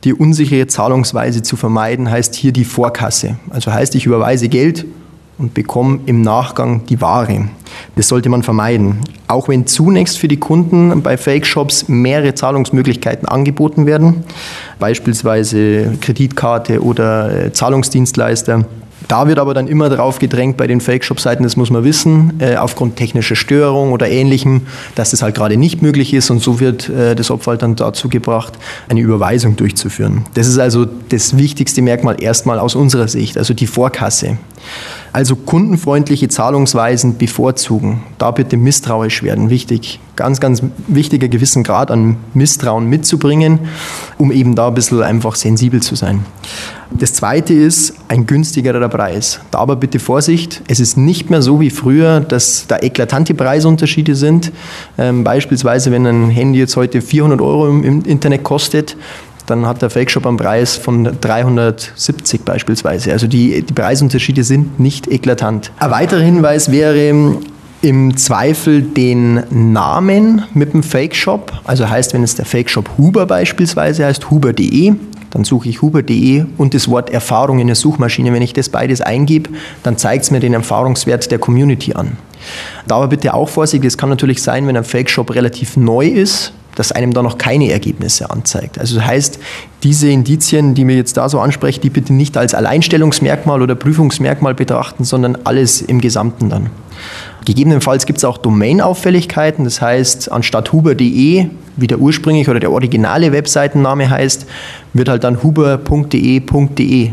die 0.02 0.12
unsichere 0.12 0.66
Zahlungsweise 0.66 1.42
zu 1.42 1.56
vermeiden, 1.56 2.11
heißt 2.11 2.35
hier 2.35 2.52
die 2.52 2.64
Vorkasse. 2.64 3.38
Also 3.50 3.73
heißt, 3.73 3.94
ich 3.94 4.06
überweise 4.06 4.49
Geld 4.49 4.87
und 5.38 5.54
bekomme 5.54 6.00
im 6.06 6.23
Nachgang 6.23 6.85
die 6.87 7.00
Ware. 7.00 7.49
Das 7.96 8.08
sollte 8.08 8.28
man 8.28 8.42
vermeiden. 8.42 8.98
Auch 9.26 9.48
wenn 9.48 9.66
zunächst 9.66 10.18
für 10.18 10.28
die 10.28 10.36
Kunden 10.36 11.02
bei 11.02 11.16
Fake-Shops 11.16 11.88
mehrere 11.88 12.34
Zahlungsmöglichkeiten 12.34 13.26
angeboten 13.26 13.86
werden, 13.86 14.22
beispielsweise 14.78 15.94
Kreditkarte 16.02 16.82
oder 16.82 17.46
äh, 17.46 17.52
Zahlungsdienstleister. 17.52 18.66
Da 19.08 19.28
wird 19.28 19.38
aber 19.38 19.54
dann 19.54 19.68
immer 19.68 19.88
darauf 19.88 20.18
gedrängt 20.18 20.56
bei 20.56 20.66
den 20.66 20.80
Fake-Shop-Seiten, 20.80 21.42
das 21.44 21.56
muss 21.56 21.70
man 21.70 21.84
wissen, 21.84 22.34
äh, 22.40 22.56
aufgrund 22.56 22.96
technischer 22.96 23.36
Störung 23.36 23.92
oder 23.92 24.08
ähnlichem, 24.08 24.62
dass 24.94 25.12
das 25.12 25.22
halt 25.22 25.34
gerade 25.34 25.56
nicht 25.56 25.80
möglich 25.80 26.12
ist 26.12 26.30
und 26.30 26.40
so 26.42 26.60
wird 26.60 26.88
äh, 26.88 27.14
das 27.14 27.30
Opfer 27.30 27.52
halt 27.52 27.62
dann 27.62 27.76
dazu 27.76 28.08
gebracht, 28.08 28.54
eine 28.88 29.00
Überweisung 29.00 29.56
durchzuführen. 29.56 30.24
Das 30.34 30.48
ist 30.48 30.58
also 30.58 30.86
das 31.08 31.36
wichtigste 31.36 31.82
Merkmal 31.82 32.16
erstmal 32.20 32.58
aus 32.58 32.74
unserer 32.74 33.08
Sicht, 33.08 33.38
also 33.38 33.54
die 33.54 33.66
Vorkasse. 33.66 34.38
Also 35.16 35.35
kundenfreundliche 35.35 36.28
Zahlungsweisen 36.28 37.16
bevorzugen. 37.16 38.02
Da 38.18 38.32
bitte 38.32 38.58
misstrauisch 38.58 39.23
werden. 39.23 39.49
Wichtig. 39.49 39.99
Ganz, 40.14 40.40
ganz 40.40 40.62
wichtiger 40.88 41.28
gewissen 41.28 41.62
Grad 41.62 41.90
an 41.90 42.18
Misstrauen 42.35 42.85
mitzubringen, 42.85 43.61
um 44.18 44.30
eben 44.30 44.54
da 44.54 44.68
ein 44.68 44.75
bisschen 44.75 45.02
einfach 45.02 45.35
sensibel 45.35 45.80
zu 45.80 45.94
sein. 45.94 46.26
Das 46.90 47.14
zweite 47.14 47.54
ist 47.54 47.94
ein 48.08 48.26
günstigerer 48.26 48.90
Preis. 48.90 49.40
Da 49.50 49.61
aber 49.61 49.76
bitte 49.76 50.00
Vorsicht. 50.00 50.61
Es 50.68 50.80
ist 50.80 50.99
nicht 50.99 51.30
mehr 51.30 51.40
so 51.40 51.61
wie 51.61 51.70
früher, 51.70 52.20
dass 52.20 52.66
da 52.68 52.76
eklatante 52.76 53.32
Preisunterschiede 53.32 54.16
sind. 54.16 54.52
Ähm, 54.99 55.25
beispielsweise, 55.25 55.92
wenn 55.92 56.06
ein 56.06 56.28
Handy 56.28 56.58
jetzt 56.58 56.76
heute 56.76 57.00
400 57.00 57.40
Euro 57.40 57.68
im 57.68 58.02
Internet 58.04 58.42
kostet, 58.42 58.99
dann 59.46 59.66
hat 59.66 59.82
der 59.82 59.90
Fake 59.90 60.10
Shop 60.10 60.26
einen 60.26 60.36
Preis 60.36 60.76
von 60.76 61.04
370 61.20 62.42
beispielsweise. 62.42 63.12
Also 63.12 63.26
die, 63.26 63.62
die 63.62 63.72
Preisunterschiede 63.72 64.44
sind 64.44 64.78
nicht 64.80 65.06
eklatant. 65.06 65.72
Ein 65.78 65.90
weiterer 65.90 66.20
Hinweis 66.20 66.70
wäre, 66.70 67.38
im 67.82 68.16
Zweifel 68.16 68.82
den 68.82 69.44
Namen 69.72 70.42
mit 70.54 70.72
dem 70.72 70.82
Fake 70.82 71.14
Shop, 71.14 71.52
also 71.64 71.88
heißt, 71.88 72.14
wenn 72.14 72.22
es 72.22 72.34
der 72.34 72.44
Fake 72.44 72.70
Shop 72.70 72.90
Huber 72.98 73.26
beispielsweise 73.26 74.06
heißt, 74.06 74.30
huber.de, 74.30 74.94
dann 75.30 75.44
suche 75.44 75.68
ich 75.68 75.82
huber.de 75.82 76.46
und 76.56 76.72
das 76.72 76.88
Wort 76.88 77.10
Erfahrung 77.10 77.58
in 77.58 77.66
der 77.66 77.76
Suchmaschine. 77.76 78.32
Wenn 78.32 78.42
ich 78.42 78.54
das 78.54 78.70
beides 78.70 79.02
eingebe, 79.02 79.50
dann 79.82 79.98
zeigt 79.98 80.24
es 80.24 80.30
mir 80.30 80.40
den 80.40 80.54
Erfahrungswert 80.54 81.30
der 81.30 81.38
Community 81.38 81.92
an. 81.92 82.16
Da 82.86 82.96
aber 82.96 83.08
bitte 83.08 83.34
auch 83.34 83.48
Vorsicht, 83.48 83.84
es 83.84 83.98
kann 83.98 84.08
natürlich 84.08 84.42
sein, 84.42 84.66
wenn 84.66 84.76
ein 84.76 84.84
Fake-Shop 84.84 85.34
relativ 85.34 85.76
neu 85.76 86.06
ist, 86.06 86.52
dass 86.76 86.92
einem 86.92 87.12
da 87.12 87.23
noch 87.23 87.38
keine 87.38 87.73
Ergebnisse 87.73 88.30
anzeigt. 88.30 88.78
Also 88.78 88.97
das 88.97 89.06
heißt, 89.06 89.38
diese 89.83 90.09
Indizien, 90.09 90.75
die 90.75 90.85
mir 90.85 90.95
jetzt 90.95 91.16
da 91.16 91.28
so 91.28 91.40
ansprechen, 91.40 91.80
die 91.80 91.90
bitte 91.90 92.12
nicht 92.12 92.37
als 92.37 92.54
Alleinstellungsmerkmal 92.54 93.61
oder 93.61 93.75
Prüfungsmerkmal 93.75 94.54
betrachten, 94.54 95.02
sondern 95.02 95.37
alles 95.42 95.83
im 95.83 96.00
Gesamten 96.00 96.49
dann. 96.49 96.71
Gegebenenfalls 97.45 98.06
gibt 98.06 98.18
es 98.18 98.25
auch 98.25 98.38
Domain-Auffälligkeiten, 98.38 99.64
das 99.64 99.80
heißt, 99.80 100.30
anstatt 100.33 100.73
huber.de, 100.73 101.47
wie 101.76 101.87
der 101.87 101.99
ursprüngliche 101.99 102.50
oder 102.50 102.61
der 102.61 102.73
originale 102.73 103.33
Webseitenname 103.33 104.11
heißt, 104.11 104.47
wird 104.92 105.09
halt 105.09 105.25
dann 105.25 105.42
huber.de.de 105.42 107.11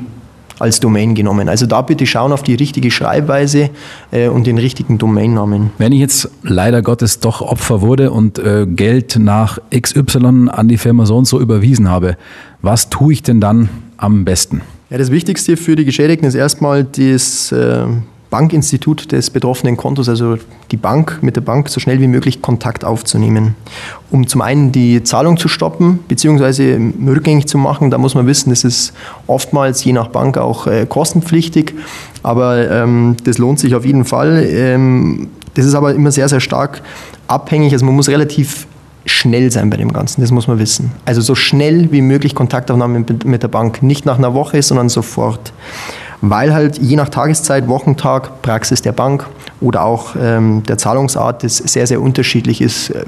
als 0.64 0.80
Domain 0.80 1.14
genommen. 1.14 1.50
Also 1.50 1.68
da 1.68 1.82
bitte 1.82 2.06
schauen 2.06 2.32
auf 2.32 2.42
die 2.42 2.56
richtige 2.56 2.90
Schreibweise 2.90 3.70
äh, 4.12 4.28
und 4.28 4.48
den 4.48 4.58
richtigen 4.58 4.98
Domainnamen. 4.98 5.72
Wenn 5.78 5.92
ich 5.92 6.00
jetzt 6.00 6.30
leider 6.42 6.82
Gottes 6.82 7.20
doch 7.20 7.42
Opfer 7.42 7.82
wurde 7.82 8.12
und 8.12 8.40
äh, 8.40 8.66
Geld 8.66 9.18
nach 9.20 9.60
XY 9.72 10.50
an 10.50 10.68
die 10.68 10.78
Firma 10.78 11.06
so 11.06 11.18
und 11.18 11.26
so 11.26 11.40
überwiesen 11.40 11.90
habe, 11.90 12.18
was 12.62 12.90
tue 12.90 13.14
ich 13.14 13.22
denn 13.22 13.40
dann 13.40 13.70
am 13.98 14.26
besten? 14.26 14.62
Ja, 14.90 14.98
das 14.98 15.12
Wichtigste 15.12 15.58
für 15.58 15.76
die 15.76 15.86
Geschädigten 15.86 16.28
ist 16.28 16.36
erstmal 16.36 16.84
das 16.84 17.52
äh, 17.52 17.86
Bankinstitut 18.34 19.12
des 19.12 19.30
betroffenen 19.30 19.78
Kontos, 19.78 20.10
also 20.10 20.40
die 20.72 20.78
Bank, 20.78 21.20
mit 21.22 21.36
der 21.36 21.42
Bank 21.42 21.70
so 21.70 21.80
schnell 21.80 22.02
wie 22.02 22.08
möglich 22.08 22.42
Kontakt 22.42 22.84
aufzunehmen. 22.84 23.54
Um 24.10 24.26
zum 24.26 24.42
einen 24.42 24.72
die 24.72 25.04
Zahlung 25.04 25.38
zu 25.38 25.48
stoppen 25.48 26.00
bzw. 26.08 26.80
rückgängig 27.06 27.46
zu 27.46 27.60
machen, 27.60 27.92
da 27.92 28.00
muss 28.00 28.16
man 28.16 28.26
wissen, 28.26 28.50
das 28.50 28.64
ist 28.64 28.94
oftmals 29.28 29.84
je 29.84 29.94
nach 29.94 30.08
Bank 30.08 30.40
auch 30.40 30.66
äh, 30.66 30.88
kostenpflichtig, 30.88 31.76
aber 32.24 32.72
ähm, 32.72 33.18
das 33.24 33.38
lohnt 33.38 33.60
sich 33.60 33.76
auf 33.76 33.86
jeden 33.86 34.04
Fall. 34.04 34.44
Ähm, 34.50 35.28
das 35.54 35.68
ist 35.68 35.76
aber 35.76 35.94
immer 35.94 36.12
sehr, 36.12 36.28
sehr 36.28 36.40
stark 36.40 36.82
abhängig, 37.28 37.72
also 37.74 37.86
man 37.86 37.94
muss 37.94 38.10
relativ 38.10 38.66
schnell 39.06 39.52
sein 39.52 39.70
bei 39.70 39.78
dem 39.78 39.94
Ganzen, 39.94 40.22
das 40.22 40.32
muss 40.32 40.48
man 40.48 40.58
wissen. 40.58 40.92
Also 41.06 41.22
so 41.22 41.36
schnell 41.36 41.92
wie 41.92 42.02
möglich 42.02 42.34
Kontaktaufnahme 42.34 43.06
mit 43.26 43.44
der 43.44 43.48
Bank, 43.48 43.84
nicht 43.84 44.08
nach 44.08 44.18
einer 44.18 44.34
Woche, 44.34 44.60
sondern 44.64 44.90
sofort 44.90 45.54
weil 46.26 46.54
halt 46.54 46.78
je 46.78 46.96
nach 46.96 47.10
Tageszeit, 47.10 47.68
Wochentag, 47.68 48.42
Praxis 48.42 48.82
der 48.82 48.94
Bank 48.94 49.28
oder 49.60 49.84
auch 49.84 50.16
ähm, 50.18 50.64
der 50.64 50.78
Zahlungsart 50.78 51.44
es 51.44 51.58
sehr, 51.58 51.86
sehr 51.86 52.02
unterschiedlich 52.02 52.62
ist, 52.62 52.92
äh, 52.92 53.04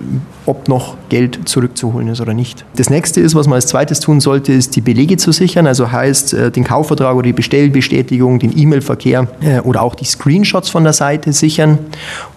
ob 0.45 0.67
noch 0.67 0.98
Geld 1.07 1.48
zurückzuholen 1.48 2.10
ist 2.10 2.19
oder 2.19 2.34
nicht. 2.34 2.65
Das 2.75 2.89
nächste 2.89 3.22
ist, 3.22 3.34
was 3.34 3.48
man 3.48 3.55
als 3.55 3.67
zweites 3.67 4.01
tun 4.01 4.19
sollte, 4.19 4.51
ist 4.51 4.75
die 4.75 4.81
Belege 4.81 5.15
zu 5.15 5.31
sichern, 5.31 5.65
also 5.65 5.93
heißt 5.93 6.34
äh, 6.34 6.51
den 6.51 6.65
Kaufvertrag 6.65 7.15
oder 7.15 7.27
die 7.27 7.34
Bestellbestätigung, 7.34 8.39
den 8.39 8.57
E-Mail-Verkehr 8.57 9.27
äh, 9.39 9.60
oder 9.62 9.81
auch 9.81 9.95
die 9.95 10.05
Screenshots 10.05 10.69
von 10.69 10.84
der 10.84 10.93
Seite 10.93 11.31
sichern 11.31 11.79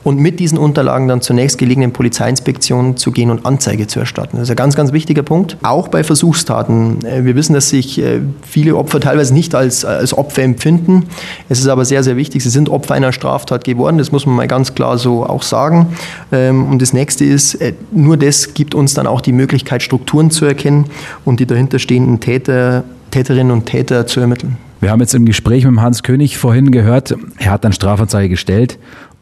und 0.04 0.18
mit 0.18 0.40
diesen 0.40 0.58
Unterlagen 0.58 1.08
dann 1.08 1.20
zur 1.20 1.36
nächstgelegenen 1.36 1.92
Polizeiinspektion 1.92 2.96
zu 2.96 3.12
gehen 3.12 3.30
und 3.30 3.44
Anzeige 3.44 3.86
zu 3.86 4.00
erstatten. 4.00 4.36
Das 4.36 4.44
ist 4.44 4.50
ein 4.50 4.56
ganz, 4.56 4.76
ganz 4.76 4.92
wichtiger 4.92 5.22
Punkt. 5.22 5.56
Auch 5.62 5.88
bei 5.88 6.04
Versuchstaten. 6.04 7.04
Äh, 7.04 7.24
wir 7.24 7.34
wissen, 7.36 7.54
dass 7.54 7.68
sich 7.68 8.00
äh, 8.00 8.20
viele 8.46 8.76
Opfer 8.76 9.00
teilweise 9.00 9.34
nicht 9.34 9.54
als, 9.54 9.84
als 9.84 10.16
Opfer 10.16 10.42
empfinden 10.42 10.68
finden. 10.68 11.04
Es 11.48 11.60
ist 11.60 11.68
aber 11.68 11.84
sehr, 11.84 12.02
sehr 12.02 12.16
wichtig, 12.16 12.42
sie 12.42 12.50
sind 12.50 12.68
Opfer 12.68 12.94
einer 12.94 13.12
Straftat 13.12 13.64
geworden, 13.64 13.98
das 13.98 14.12
muss 14.12 14.26
man 14.26 14.36
mal 14.36 14.48
ganz 14.48 14.74
klar 14.74 14.98
so 14.98 15.24
auch 15.24 15.42
sagen. 15.42 15.88
Ähm, 16.32 16.70
und 16.70 16.82
das 16.82 16.92
nächste 16.92 17.24
ist, 17.24 17.54
äh, 17.54 17.74
nur 17.90 18.16
das 18.16 18.54
gibt 18.54 18.74
uns 18.74 18.94
dann 18.94 19.06
auch 19.06 19.20
die 19.20 19.32
Möglichkeit, 19.32 19.82
Strukturen 19.82 20.30
zu 20.30 20.44
erkennen 20.44 20.86
und 21.24 21.40
die 21.40 21.46
dahinterstehenden 21.46 22.20
Täter, 22.20 22.84
Täterinnen 23.10 23.52
und 23.52 23.66
Täter 23.66 24.06
zu 24.06 24.20
ermitteln. 24.20 24.56
Wir 24.80 24.90
haben 24.90 25.00
jetzt 25.00 25.14
im 25.14 25.24
Gespräch 25.24 25.64
mit 25.64 25.80
Hans 25.80 26.02
König 26.02 26.38
vorhin 26.38 26.70
gehört, 26.70 27.14
er 27.38 27.50
hat 27.50 27.64
dann 27.64 27.72
Strafanzeige 27.72 28.28
gestellt 28.28 28.78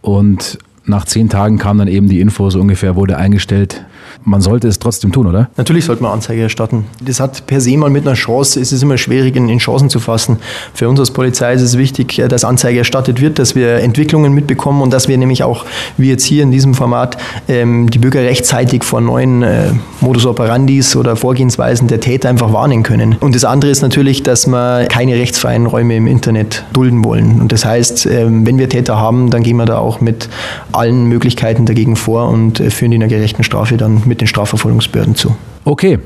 und 0.07 0.59
nach 0.85 1.05
zehn 1.05 1.29
Tagen 1.29 1.59
kam 1.59 1.79
dann 1.79 1.89
eben 1.89 2.09
die 2.09 2.21
Info, 2.21 2.49
so 2.49 2.61
ungefähr 2.61 2.95
wurde 2.95 3.17
eingestellt 3.17 3.85
man 4.27 4.41
sollte 4.41 4.67
es 4.67 4.81
trotzdem 4.81 5.13
tun, 5.13 5.29
oder? 5.29 5.49
Natürlich 5.57 5.85
sollte 5.85 6.03
man 6.03 6.13
Anzeige 6.13 6.43
erstatten. 6.43 6.85
Das 7.01 7.21
hat 7.21 7.47
per 7.47 7.61
se 7.61 7.77
mal 7.77 7.91
mit 7.91 8.05
einer 8.05 8.17
Chance, 8.17 8.61
es 8.61 8.73
ist 8.73 8.83
immer 8.83 8.99
schwierig, 8.99 9.37
in, 9.37 9.57
Chancen 9.59 9.89
zu 9.89 10.01
fassen. 10.01 10.39
Für 10.75 10.89
uns 10.89 10.99
als 10.99 11.13
Polizei 11.13 11.55
ist 11.55 11.63
es 11.63 11.79
wichtig, 11.79 12.21
dass 12.29 12.45
Anzeige 12.45 12.79
erstattet 12.79 13.21
wird, 13.21 13.39
dass 13.39 13.55
wir 13.55 13.77
Entwicklungen 13.77 14.33
mitbekommen 14.33 14.83
und 14.83 14.93
dass 14.93 15.07
wir 15.07 15.17
nämlich 15.17 15.45
auch, 15.45 15.65
wie 15.97 16.09
jetzt 16.09 16.25
hier 16.25 16.43
in 16.43 16.51
diesem 16.51 16.75
Format, 16.75 17.17
ähm, 17.47 17.89
die 17.89 17.99
Bürger 17.99 18.21
rechtzeitig 18.21 18.83
vor 18.83 19.01
neuen 19.01 19.45
äh, 19.45 19.71
Modus 20.01 20.27
operandis 20.27 20.97
oder 20.97 21.15
Vorgehensweisen 21.15 21.87
der 21.87 22.01
Täter 22.01 22.29
einfach 22.29 22.53
warnen 22.53 22.83
können. 22.83 23.17
Und 23.21 23.37
das 23.37 23.45
andere 23.45 23.71
ist 23.71 23.83
natürlich, 23.83 24.25
dass 24.25 24.49
wir 24.49 24.87
keine 24.87 25.15
rechtsfreien 25.15 25.67
Räume 25.67 25.97
im 25.97 26.09
Internet 26.09 26.65
dulden 26.73 27.05
wollen. 27.05 27.41
Und 27.41 27.53
das 27.53 27.65
heißt, 27.65 28.07
ähm, 28.07 28.45
wenn 28.45 28.59
wir 28.59 28.69
Täter 28.69 28.99
haben, 28.99 29.31
dann 29.31 29.45
gehen 29.45 29.57
wir 29.57 29.67
da 29.67 29.79
auch 29.79 30.01
mit 30.01 30.29
allen 30.73 31.05
Möglichkeiten 31.05 31.65
dagegen 31.65 31.95
vor 31.95 32.29
und 32.29 32.59
äh, 32.59 32.71
führen 32.71 32.91
die 32.91 32.97
einer 32.97 33.07
gerechten 33.07 33.45
Strafe 33.45 33.77
dann 33.77 34.03
mit 34.05 34.16
den 34.21 34.27
Strafverfolgungsbehörden 34.27 35.15
zu. 35.15 35.37
Okay. 35.65 35.99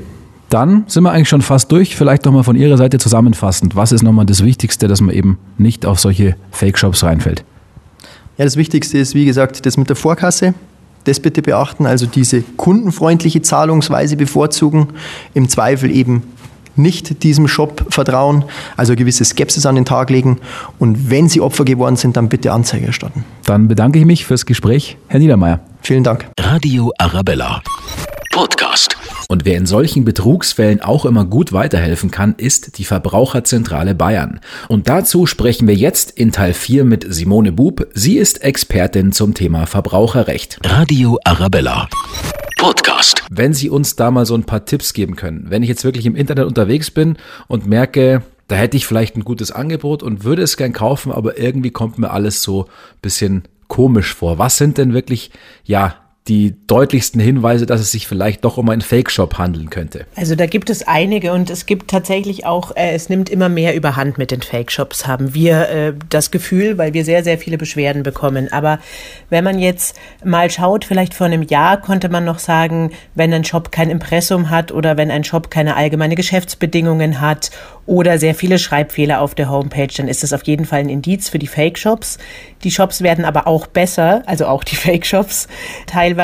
Dann 0.49 0.83
sind 0.87 1.03
wir 1.03 1.11
eigentlich 1.11 1.29
schon 1.29 1.41
fast 1.41 1.71
durch. 1.71 1.95
Vielleicht 1.95 2.25
nochmal 2.25 2.43
von 2.43 2.57
Ihrer 2.57 2.75
Seite 2.75 2.97
zusammenfassend. 2.97 3.77
Was 3.77 3.93
ist 3.93 4.01
nochmal 4.01 4.25
das 4.25 4.43
Wichtigste, 4.43 4.89
dass 4.89 4.99
man 4.99 5.15
eben 5.15 5.37
nicht 5.57 5.85
auf 5.85 6.01
solche 6.01 6.35
Fake-Shops 6.51 7.03
reinfällt? 7.03 7.45
Ja, 8.37 8.43
das 8.43 8.57
Wichtigste 8.57 8.97
ist, 8.97 9.15
wie 9.15 9.23
gesagt, 9.23 9.65
das 9.65 9.77
mit 9.77 9.87
der 9.87 9.95
Vorkasse. 9.95 10.53
Das 11.05 11.21
bitte 11.21 11.41
beachten, 11.41 11.85
also 11.85 12.05
diese 12.05 12.41
kundenfreundliche 12.57 13.41
Zahlungsweise 13.41 14.17
bevorzugen. 14.17 14.89
Im 15.33 15.47
Zweifel 15.47 15.89
eben 15.89 16.23
nicht 16.75 17.23
diesem 17.23 17.47
Shop 17.47 17.85
vertrauen, 17.89 18.45
also 18.77 18.95
gewisse 18.95 19.25
Skepsis 19.25 19.65
an 19.65 19.75
den 19.75 19.85
Tag 19.85 20.09
legen. 20.09 20.39
Und 20.79 21.09
wenn 21.09 21.29
Sie 21.29 21.41
Opfer 21.41 21.65
geworden 21.65 21.95
sind, 21.95 22.17
dann 22.17 22.29
bitte 22.29 22.51
Anzeige 22.51 22.87
erstatten. 22.87 23.23
Dann 23.45 23.67
bedanke 23.67 23.99
ich 23.99 24.05
mich 24.05 24.25
fürs 24.25 24.45
Gespräch, 24.45 24.97
Herr 25.07 25.19
Niedermeyer. 25.19 25.59
Vielen 25.81 26.03
Dank. 26.03 26.27
Radio 26.39 26.91
Arabella. 26.97 27.61
Podcast. 28.31 28.95
Und 29.27 29.45
wer 29.45 29.57
in 29.57 29.65
solchen 29.65 30.05
Betrugsfällen 30.05 30.81
auch 30.81 31.05
immer 31.05 31.25
gut 31.25 31.53
weiterhelfen 31.53 32.11
kann, 32.11 32.33
ist 32.35 32.77
die 32.77 32.85
Verbraucherzentrale 32.85 33.93
Bayern. 33.93 34.39
Und 34.67 34.89
dazu 34.89 35.25
sprechen 35.25 35.67
wir 35.67 35.75
jetzt 35.75 36.11
in 36.11 36.31
Teil 36.31 36.53
4 36.53 36.83
mit 36.85 37.05
Simone 37.07 37.51
Bub. 37.51 37.87
Sie 37.93 38.17
ist 38.17 38.43
Expertin 38.43 39.11
zum 39.11 39.33
Thema 39.33 39.65
Verbraucherrecht. 39.67 40.59
Radio 40.63 41.17
Arabella. 41.23 41.87
Podcast. 42.61 43.23
Wenn 43.31 43.55
Sie 43.55 43.71
uns 43.71 43.95
da 43.95 44.11
mal 44.11 44.27
so 44.27 44.35
ein 44.35 44.43
paar 44.43 44.65
Tipps 44.65 44.93
geben 44.93 45.15
können, 45.15 45.47
wenn 45.49 45.63
ich 45.63 45.69
jetzt 45.69 45.83
wirklich 45.83 46.05
im 46.05 46.15
Internet 46.15 46.45
unterwegs 46.45 46.91
bin 46.91 47.17
und 47.47 47.65
merke, 47.65 48.21
da 48.47 48.55
hätte 48.55 48.77
ich 48.77 48.85
vielleicht 48.85 49.17
ein 49.17 49.23
gutes 49.23 49.51
Angebot 49.51 50.03
und 50.03 50.23
würde 50.23 50.43
es 50.43 50.57
gern 50.57 50.71
kaufen, 50.71 51.11
aber 51.11 51.39
irgendwie 51.39 51.71
kommt 51.71 51.97
mir 51.97 52.11
alles 52.11 52.43
so 52.43 52.65
ein 52.65 52.99
bisschen 53.01 53.43
komisch 53.67 54.13
vor. 54.13 54.37
Was 54.37 54.57
sind 54.57 54.77
denn 54.77 54.93
wirklich, 54.93 55.31
ja, 55.63 55.95
die 56.31 56.55
deutlichsten 56.65 57.19
Hinweise, 57.19 57.65
dass 57.65 57.81
es 57.81 57.91
sich 57.91 58.07
vielleicht 58.07 58.45
doch 58.45 58.55
um 58.55 58.69
einen 58.69 58.79
Fake-Shop 58.79 59.37
handeln 59.37 59.69
könnte? 59.69 60.05
Also 60.15 60.35
da 60.35 60.45
gibt 60.45 60.69
es 60.69 60.87
einige 60.87 61.33
und 61.33 61.49
es 61.49 61.65
gibt 61.65 61.91
tatsächlich 61.91 62.45
auch, 62.45 62.73
äh, 62.77 62.93
es 62.93 63.09
nimmt 63.09 63.29
immer 63.29 63.49
mehr 63.49 63.75
überhand 63.75 64.17
mit 64.17 64.31
den 64.31 64.41
Fake-Shops, 64.41 65.07
haben 65.07 65.33
wir 65.33 65.67
äh, 65.67 65.93
das 66.07 66.31
Gefühl, 66.31 66.77
weil 66.77 66.93
wir 66.93 67.03
sehr, 67.03 67.25
sehr 67.25 67.37
viele 67.37 67.57
Beschwerden 67.57 68.03
bekommen. 68.03 68.47
Aber 68.49 68.79
wenn 69.29 69.43
man 69.43 69.59
jetzt 69.59 69.99
mal 70.23 70.49
schaut, 70.49 70.85
vielleicht 70.85 71.13
vor 71.13 71.27
einem 71.27 71.41
Jahr 71.41 71.81
konnte 71.81 72.07
man 72.07 72.23
noch 72.23 72.39
sagen, 72.39 72.91
wenn 73.13 73.33
ein 73.33 73.43
Shop 73.43 73.73
kein 73.73 73.89
Impressum 73.89 74.49
hat 74.49 74.71
oder 74.71 74.95
wenn 74.95 75.11
ein 75.11 75.25
Shop 75.25 75.51
keine 75.51 75.75
allgemeine 75.75 76.15
Geschäftsbedingungen 76.15 77.19
hat 77.19 77.51
oder 77.85 78.19
sehr 78.19 78.35
viele 78.35 78.57
Schreibfehler 78.57 79.19
auf 79.19 79.35
der 79.35 79.49
Homepage, 79.49 79.89
dann 79.97 80.07
ist 80.07 80.23
das 80.23 80.31
auf 80.31 80.43
jeden 80.43 80.63
Fall 80.63 80.79
ein 80.79 80.89
Indiz 80.89 81.27
für 81.27 81.39
die 81.39 81.47
Fake-Shops. 81.47 82.19
Die 82.63 82.71
Shops 82.71 83.01
werden 83.01 83.25
aber 83.25 83.47
auch 83.47 83.67
besser, 83.67 84.23
also 84.27 84.45
auch 84.45 84.63
die 84.63 84.75
Fake-Shops. 84.77 85.49
Teilweise 85.87 86.20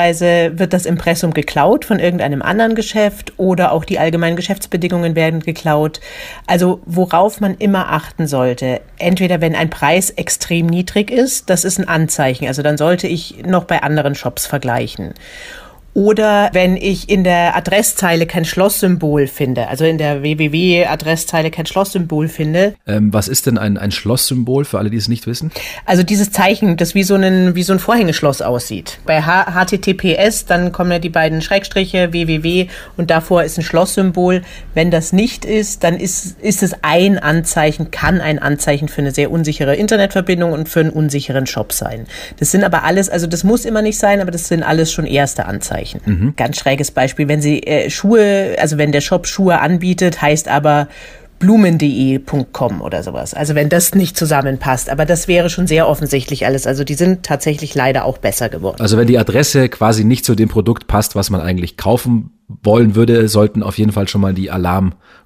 wird 0.58 0.72
das 0.72 0.86
Impressum 0.86 1.34
geklaut 1.34 1.84
von 1.84 1.98
irgendeinem 1.98 2.42
anderen 2.42 2.74
Geschäft 2.74 3.32
oder 3.36 3.72
auch 3.72 3.84
die 3.84 3.98
allgemeinen 3.98 4.36
Geschäftsbedingungen 4.36 5.14
werden 5.14 5.40
geklaut. 5.40 6.00
Also 6.46 6.80
worauf 6.86 7.40
man 7.40 7.56
immer 7.56 7.90
achten 7.92 8.26
sollte, 8.26 8.80
entweder 8.98 9.40
wenn 9.40 9.54
ein 9.54 9.70
Preis 9.70 10.10
extrem 10.10 10.66
niedrig 10.66 11.10
ist, 11.10 11.50
das 11.50 11.64
ist 11.64 11.78
ein 11.78 11.88
Anzeichen. 11.88 12.46
Also 12.46 12.62
dann 12.62 12.78
sollte 12.78 13.06
ich 13.06 13.44
noch 13.46 13.64
bei 13.64 13.82
anderen 13.82 14.14
Shops 14.14 14.46
vergleichen. 14.46 15.14
Oder 15.94 16.50
wenn 16.52 16.76
ich 16.76 17.08
in 17.08 17.24
der 17.24 17.56
Adresszeile 17.56 18.26
kein 18.26 18.44
Schlosssymbol 18.44 19.26
finde, 19.26 19.68
also 19.68 19.84
in 19.84 19.98
der 19.98 20.22
www-Adresszeile 20.22 21.50
kein 21.50 21.66
Schlosssymbol 21.66 22.28
finde. 22.28 22.74
Ähm, 22.86 23.12
was 23.12 23.26
ist 23.26 23.46
denn 23.46 23.58
ein, 23.58 23.78
ein 23.78 23.90
Schlosssymbol 23.90 24.64
für 24.64 24.78
alle, 24.78 24.90
die 24.90 24.96
es 24.96 25.08
nicht 25.08 25.26
wissen? 25.26 25.50
Also 25.86 26.02
dieses 26.04 26.30
Zeichen, 26.30 26.76
das 26.76 26.94
wie 26.94 27.02
so, 27.02 27.14
ein, 27.14 27.56
wie 27.56 27.62
so 27.62 27.72
ein 27.72 27.78
Vorhängeschloss 27.80 28.42
aussieht. 28.42 29.00
Bei 29.06 29.22
H 29.22 29.46
HTTPS, 29.52 30.46
dann 30.46 30.70
kommen 30.70 30.92
ja 30.92 30.98
die 30.98 31.08
beiden 31.08 31.42
Schrägstriche, 31.42 32.12
www 32.12 32.68
und 32.96 33.10
davor 33.10 33.42
ist 33.42 33.58
ein 33.58 33.64
Schlosssymbol. 33.64 34.42
Wenn 34.74 34.90
das 34.90 35.12
nicht 35.12 35.44
ist, 35.44 35.82
dann 35.84 35.96
ist, 35.96 36.38
ist 36.40 36.62
es 36.62 36.76
ein 36.82 37.18
Anzeichen, 37.18 37.90
kann 37.90 38.20
ein 38.20 38.38
Anzeichen 38.38 38.88
für 38.88 39.00
eine 39.00 39.10
sehr 39.10 39.30
unsichere 39.30 39.74
Internetverbindung 39.74 40.52
und 40.52 40.68
für 40.68 40.80
einen 40.80 40.90
unsicheren 40.90 41.46
Shop 41.46 41.72
sein. 41.72 42.06
Das 42.38 42.50
sind 42.50 42.62
aber 42.62 42.84
alles, 42.84 43.08
also 43.08 43.26
das 43.26 43.42
muss 43.42 43.64
immer 43.64 43.82
nicht 43.82 43.98
sein, 43.98 44.20
aber 44.20 44.30
das 44.30 44.48
sind 44.48 44.62
alles 44.62 44.92
schon 44.92 45.06
erste 45.06 45.46
Anzeichen. 45.46 45.77
Ausrufezeichen. 45.78 46.00
Mhm. 46.04 46.34
Ganz 46.36 46.58
schräges 46.58 46.90
Beispiel, 46.90 47.28
wenn 47.28 47.40
Sie 47.40 47.62
äh, 47.62 47.90
Schuhe, 47.90 48.56
also 48.58 48.78
wenn 48.78 48.92
der 48.92 49.00
Shop 49.00 49.26
Schuhe 49.26 49.60
anbietet, 49.60 50.20
heißt 50.20 50.48
aber 50.48 50.88
blumen.de.com 51.38 52.80
oder 52.80 53.04
sowas. 53.04 53.32
Also 53.32 53.54
wenn 53.54 53.68
das 53.68 53.94
nicht 53.94 54.16
zusammenpasst. 54.16 54.90
Aber 54.90 55.06
das 55.06 55.28
wäre 55.28 55.50
schon 55.50 55.68
sehr 55.68 55.88
offensichtlich 55.88 56.46
alles. 56.46 56.66
Also 56.66 56.82
die 56.82 56.94
sind 56.94 57.22
tatsächlich 57.22 57.76
leider 57.76 58.04
auch 58.04 58.18
besser 58.18 58.48
geworden. 58.48 58.80
Also 58.80 58.96
wenn 58.96 59.06
die 59.06 59.18
Adresse 59.18 59.68
quasi 59.68 60.02
nicht 60.02 60.24
zu 60.24 60.34
dem 60.34 60.48
Produkt 60.48 60.88
passt, 60.88 61.14
was 61.14 61.30
man 61.30 61.40
eigentlich 61.40 61.76
kaufen 61.76 62.30
wollen 62.48 62.96
würde, 62.96 63.28
sollten 63.28 63.62
auf 63.62 63.78
jeden 63.78 63.92
Fall 63.92 64.08
schon 64.08 64.20
mal 64.20 64.34
die 64.34 64.50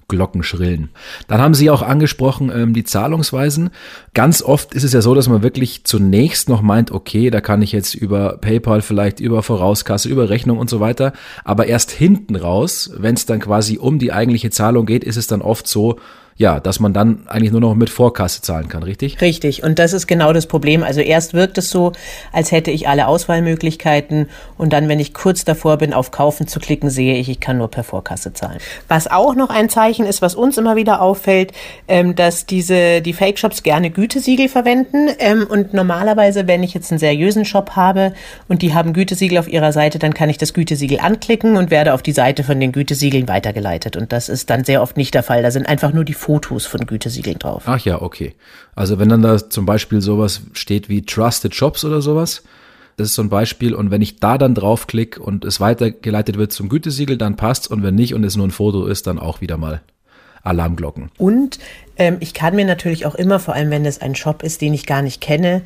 Alarmglocken 0.03 0.43
schrillen. 0.43 0.89
Dann 1.27 1.41
haben 1.41 1.53
Sie 1.53 1.69
auch 1.69 1.81
angesprochen 1.81 2.51
ähm, 2.53 2.73
die 2.73 2.83
Zahlungsweisen. 2.83 3.69
Ganz 4.13 4.41
oft 4.41 4.73
ist 4.73 4.83
es 4.83 4.93
ja 4.93 5.01
so, 5.01 5.15
dass 5.15 5.29
man 5.29 5.43
wirklich 5.43 5.83
zunächst 5.83 6.49
noch 6.49 6.61
meint, 6.61 6.91
okay, 6.91 7.29
da 7.29 7.41
kann 7.41 7.61
ich 7.61 7.71
jetzt 7.71 7.95
über 7.95 8.37
PayPal 8.37 8.81
vielleicht, 8.81 9.19
über 9.19 9.43
Vorauskasse, 9.43 10.09
über 10.09 10.29
Rechnung 10.29 10.57
und 10.57 10.69
so 10.69 10.79
weiter. 10.79 11.13
Aber 11.43 11.67
erst 11.67 11.91
hinten 11.91 12.35
raus, 12.35 12.91
wenn 12.97 13.15
es 13.15 13.25
dann 13.25 13.39
quasi 13.39 13.77
um 13.77 13.99
die 13.99 14.13
eigentliche 14.13 14.49
Zahlung 14.49 14.85
geht, 14.85 15.03
ist 15.03 15.17
es 15.17 15.27
dann 15.27 15.41
oft 15.41 15.67
so, 15.67 15.99
ja, 16.35 16.59
dass 16.59 16.79
man 16.79 16.93
dann 16.93 17.27
eigentlich 17.27 17.51
nur 17.51 17.61
noch 17.61 17.75
mit 17.75 17.89
Vorkasse 17.89 18.41
zahlen 18.41 18.67
kann, 18.67 18.83
richtig? 18.83 19.21
Richtig. 19.21 19.63
Und 19.63 19.77
das 19.77 19.93
ist 19.93 20.07
genau 20.07 20.33
das 20.33 20.47
Problem. 20.47 20.83
Also 20.83 21.01
erst 21.01 21.33
wirkt 21.33 21.57
es 21.57 21.69
so, 21.69 21.91
als 22.31 22.51
hätte 22.51 22.71
ich 22.71 22.87
alle 22.87 23.07
Auswahlmöglichkeiten 23.07 24.29
und 24.57 24.73
dann, 24.73 24.89
wenn 24.89 24.99
ich 24.99 25.13
kurz 25.13 25.45
davor 25.45 25.77
bin, 25.77 25.93
auf 25.93 26.11
Kaufen 26.11 26.47
zu 26.47 26.59
klicken, 26.59 26.89
sehe 26.89 27.17
ich, 27.17 27.29
ich 27.29 27.39
kann 27.39 27.57
nur 27.57 27.69
per 27.69 27.83
Vorkasse 27.83 28.33
zahlen. 28.33 28.57
Was 28.87 29.07
auch 29.07 29.35
noch 29.35 29.49
ein 29.49 29.69
Zeichen 29.69 30.05
ist, 30.05 30.21
was 30.21 30.33
uns 30.33 30.57
immer 30.57 30.75
wieder 30.75 31.01
auffällt, 31.01 31.51
ähm, 31.87 32.15
dass 32.15 32.45
diese, 32.45 33.01
die 33.01 33.13
Fake-Shops 33.13 33.61
gerne 33.61 33.91
Gütesiegel 33.91 34.49
verwenden. 34.49 35.09
Ähm, 35.19 35.45
und 35.47 35.73
normalerweise, 35.73 36.47
wenn 36.47 36.63
ich 36.63 36.73
jetzt 36.73 36.91
einen 36.91 36.99
seriösen 36.99 37.45
Shop 37.45 37.71
habe 37.75 38.13
und 38.47 38.63
die 38.63 38.73
haben 38.73 38.93
Gütesiegel 38.93 39.37
auf 39.37 39.47
ihrer 39.47 39.71
Seite, 39.71 39.99
dann 39.99 40.13
kann 40.15 40.29
ich 40.29 40.39
das 40.39 40.53
Gütesiegel 40.53 40.99
anklicken 40.99 41.57
und 41.57 41.69
werde 41.69 41.93
auf 41.93 42.01
die 42.01 42.11
Seite 42.11 42.43
von 42.43 42.59
den 42.59 42.71
Gütesiegeln 42.71 43.27
weitergeleitet. 43.27 43.95
Und 43.95 44.11
das 44.11 44.29
ist 44.29 44.49
dann 44.49 44.63
sehr 44.63 44.81
oft 44.81 44.97
nicht 44.97 45.13
der 45.13 45.23
Fall. 45.23 45.43
Da 45.43 45.51
sind 45.51 45.67
einfach 45.67 45.93
nur 45.93 46.03
die 46.03 46.13
Fotos 46.23 46.65
von 46.65 46.85
Gütesiegeln 46.85 47.37
drauf. 47.37 47.63
Ach 47.65 47.79
ja, 47.79 48.01
okay. 48.01 48.33
Also 48.75 48.97
wenn 48.97 49.09
dann 49.09 49.21
da 49.21 49.49
zum 49.49 49.65
Beispiel 49.65 49.99
sowas 49.99 50.41
steht 50.53 50.87
wie 50.87 51.01
Trusted 51.01 51.53
Shops 51.53 51.83
oder 51.83 52.01
sowas, 52.01 52.43
das 52.95 53.09
ist 53.09 53.15
so 53.15 53.23
ein 53.23 53.29
Beispiel. 53.29 53.73
Und 53.73 53.91
wenn 53.91 54.01
ich 54.01 54.21
da 54.21 54.37
dann 54.37 54.55
draufklicke 54.55 55.21
und 55.21 55.43
es 55.43 55.59
weitergeleitet 55.59 56.37
wird 56.37 56.53
zum 56.53 56.69
Gütesiegel, 56.69 57.17
dann 57.17 57.35
passt's. 57.35 57.67
Und 57.67 57.83
wenn 57.83 57.95
nicht 57.95 58.13
und 58.13 58.23
es 58.23 58.37
nur 58.37 58.47
ein 58.47 58.51
Foto 58.51 58.85
ist, 58.85 59.05
dann 59.05 59.19
auch 59.19 59.41
wieder 59.41 59.57
mal 59.57 59.81
Alarmglocken. 60.43 61.11
Und 61.17 61.59
ähm, 61.97 62.17
ich 62.21 62.33
kann 62.33 62.55
mir 62.55 62.65
natürlich 62.65 63.05
auch 63.05 63.15
immer, 63.15 63.39
vor 63.39 63.53
allem 63.53 63.69
wenn 63.69 63.85
es 63.85 64.01
ein 64.01 64.15
Shop 64.15 64.43
ist, 64.43 64.61
den 64.61 64.73
ich 64.73 64.85
gar 64.85 65.01
nicht 65.01 65.19
kenne, 65.19 65.61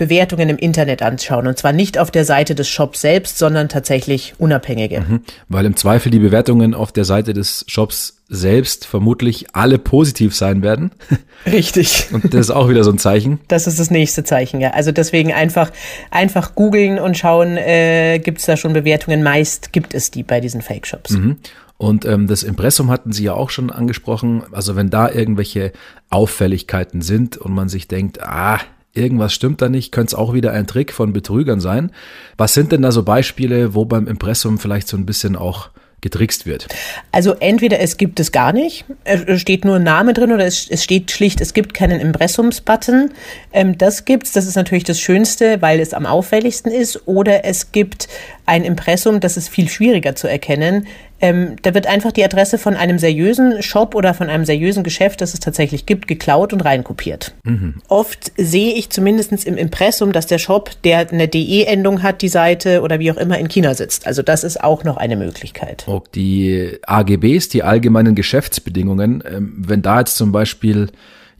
Bewertungen 0.00 0.48
im 0.48 0.56
Internet 0.56 1.02
anschauen. 1.02 1.46
Und 1.46 1.58
zwar 1.58 1.74
nicht 1.74 1.98
auf 1.98 2.10
der 2.10 2.24
Seite 2.24 2.54
des 2.54 2.70
Shops 2.70 3.02
selbst, 3.02 3.36
sondern 3.36 3.68
tatsächlich 3.68 4.32
unabhängige. 4.38 5.02
Mhm, 5.02 5.20
weil 5.50 5.66
im 5.66 5.76
Zweifel 5.76 6.10
die 6.10 6.18
Bewertungen 6.18 6.72
auf 6.72 6.90
der 6.90 7.04
Seite 7.04 7.34
des 7.34 7.66
Shops 7.68 8.22
selbst 8.26 8.86
vermutlich 8.86 9.54
alle 9.54 9.76
positiv 9.76 10.34
sein 10.34 10.62
werden. 10.62 10.92
Richtig. 11.46 12.08
Und 12.12 12.32
das 12.32 12.40
ist 12.40 12.50
auch 12.50 12.70
wieder 12.70 12.82
so 12.82 12.90
ein 12.90 12.96
Zeichen. 12.96 13.40
Das 13.48 13.66
ist 13.66 13.78
das 13.78 13.90
nächste 13.90 14.24
Zeichen, 14.24 14.62
ja. 14.62 14.70
Also 14.70 14.90
deswegen 14.90 15.34
einfach, 15.34 15.70
einfach 16.10 16.54
googeln 16.54 16.98
und 16.98 17.18
schauen, 17.18 17.58
äh, 17.58 18.20
gibt 18.20 18.38
es 18.38 18.46
da 18.46 18.56
schon 18.56 18.72
Bewertungen. 18.72 19.22
Meist 19.22 19.74
gibt 19.74 19.92
es 19.92 20.10
die 20.10 20.22
bei 20.22 20.40
diesen 20.40 20.62
Fake-Shops. 20.62 21.10
Mhm. 21.10 21.36
Und 21.76 22.06
ähm, 22.06 22.26
das 22.26 22.42
Impressum 22.42 22.90
hatten 22.90 23.12
Sie 23.12 23.24
ja 23.24 23.34
auch 23.34 23.50
schon 23.50 23.70
angesprochen. 23.70 24.44
Also 24.52 24.76
wenn 24.76 24.88
da 24.88 25.10
irgendwelche 25.10 25.72
Auffälligkeiten 26.08 27.02
sind 27.02 27.36
und 27.36 27.52
man 27.52 27.68
sich 27.68 27.86
denkt, 27.86 28.22
ah, 28.22 28.60
irgendwas 28.94 29.32
stimmt 29.32 29.62
da 29.62 29.68
nicht, 29.68 29.92
könnte 29.92 30.08
es 30.08 30.14
auch 30.14 30.34
wieder 30.34 30.52
ein 30.52 30.66
Trick 30.66 30.92
von 30.92 31.12
Betrügern 31.12 31.60
sein. 31.60 31.92
Was 32.36 32.54
sind 32.54 32.72
denn 32.72 32.82
da 32.82 32.92
so 32.92 33.02
Beispiele, 33.02 33.74
wo 33.74 33.84
beim 33.84 34.06
Impressum 34.06 34.58
vielleicht 34.58 34.88
so 34.88 34.96
ein 34.96 35.06
bisschen 35.06 35.36
auch 35.36 35.70
getrickst 36.00 36.46
wird? 36.46 36.66
Also 37.12 37.34
entweder 37.34 37.80
es 37.80 37.96
gibt 37.96 38.20
es 38.20 38.32
gar 38.32 38.52
nicht, 38.52 38.84
es 39.04 39.40
steht 39.40 39.64
nur 39.64 39.76
ein 39.76 39.82
Name 39.82 40.12
drin 40.12 40.32
oder 40.32 40.46
es, 40.46 40.68
es 40.68 40.82
steht 40.82 41.10
schlicht, 41.10 41.40
es 41.40 41.54
gibt 41.54 41.74
keinen 41.74 42.00
Impressums-Button. 42.00 43.10
Ähm, 43.52 43.78
das 43.78 44.04
gibt's, 44.04 44.32
das 44.32 44.46
ist 44.46 44.56
natürlich 44.56 44.84
das 44.84 45.00
Schönste, 45.00 45.60
weil 45.60 45.80
es 45.80 45.94
am 45.94 46.06
auffälligsten 46.06 46.72
ist. 46.72 47.06
Oder 47.06 47.44
es 47.44 47.72
gibt 47.72 48.08
ein 48.46 48.64
Impressum, 48.64 49.20
das 49.20 49.36
ist 49.36 49.48
viel 49.48 49.68
schwieriger 49.68 50.16
zu 50.16 50.28
erkennen. 50.28 50.86
Ähm, 51.20 51.56
da 51.62 51.74
wird 51.74 51.86
einfach 51.86 52.12
die 52.12 52.24
Adresse 52.24 52.58
von 52.58 52.74
einem 52.74 52.98
seriösen 52.98 53.62
Shop 53.62 53.94
oder 53.94 54.14
von 54.14 54.28
einem 54.28 54.44
seriösen 54.44 54.82
Geschäft, 54.82 55.20
das 55.20 55.34
es 55.34 55.40
tatsächlich 55.40 55.86
gibt, 55.86 56.08
geklaut 56.08 56.52
und 56.52 56.62
reinkopiert. 56.62 57.34
Mhm. 57.44 57.74
Oft 57.88 58.32
sehe 58.36 58.74
ich 58.74 58.90
zumindest 58.90 59.32
im 59.44 59.56
Impressum, 59.56 60.12
dass 60.12 60.26
der 60.26 60.38
Shop, 60.38 60.70
der 60.84 61.10
eine 61.10 61.28
DE-Endung 61.28 62.02
hat, 62.02 62.22
die 62.22 62.28
Seite 62.28 62.82
oder 62.82 62.98
wie 62.98 63.12
auch 63.12 63.16
immer 63.16 63.38
in 63.38 63.48
China 63.48 63.74
sitzt. 63.74 64.06
Also 64.06 64.22
das 64.22 64.44
ist 64.44 64.62
auch 64.62 64.84
noch 64.84 64.96
eine 64.96 65.16
Möglichkeit. 65.16 65.84
Auch 65.86 66.06
die 66.08 66.78
AGBs, 66.86 67.48
die 67.50 67.62
allgemeinen 67.62 68.14
Geschäftsbedingungen, 68.14 69.22
ähm, 69.26 69.54
wenn 69.58 69.82
da 69.82 70.00
jetzt 70.00 70.16
zum 70.16 70.32
Beispiel 70.32 70.88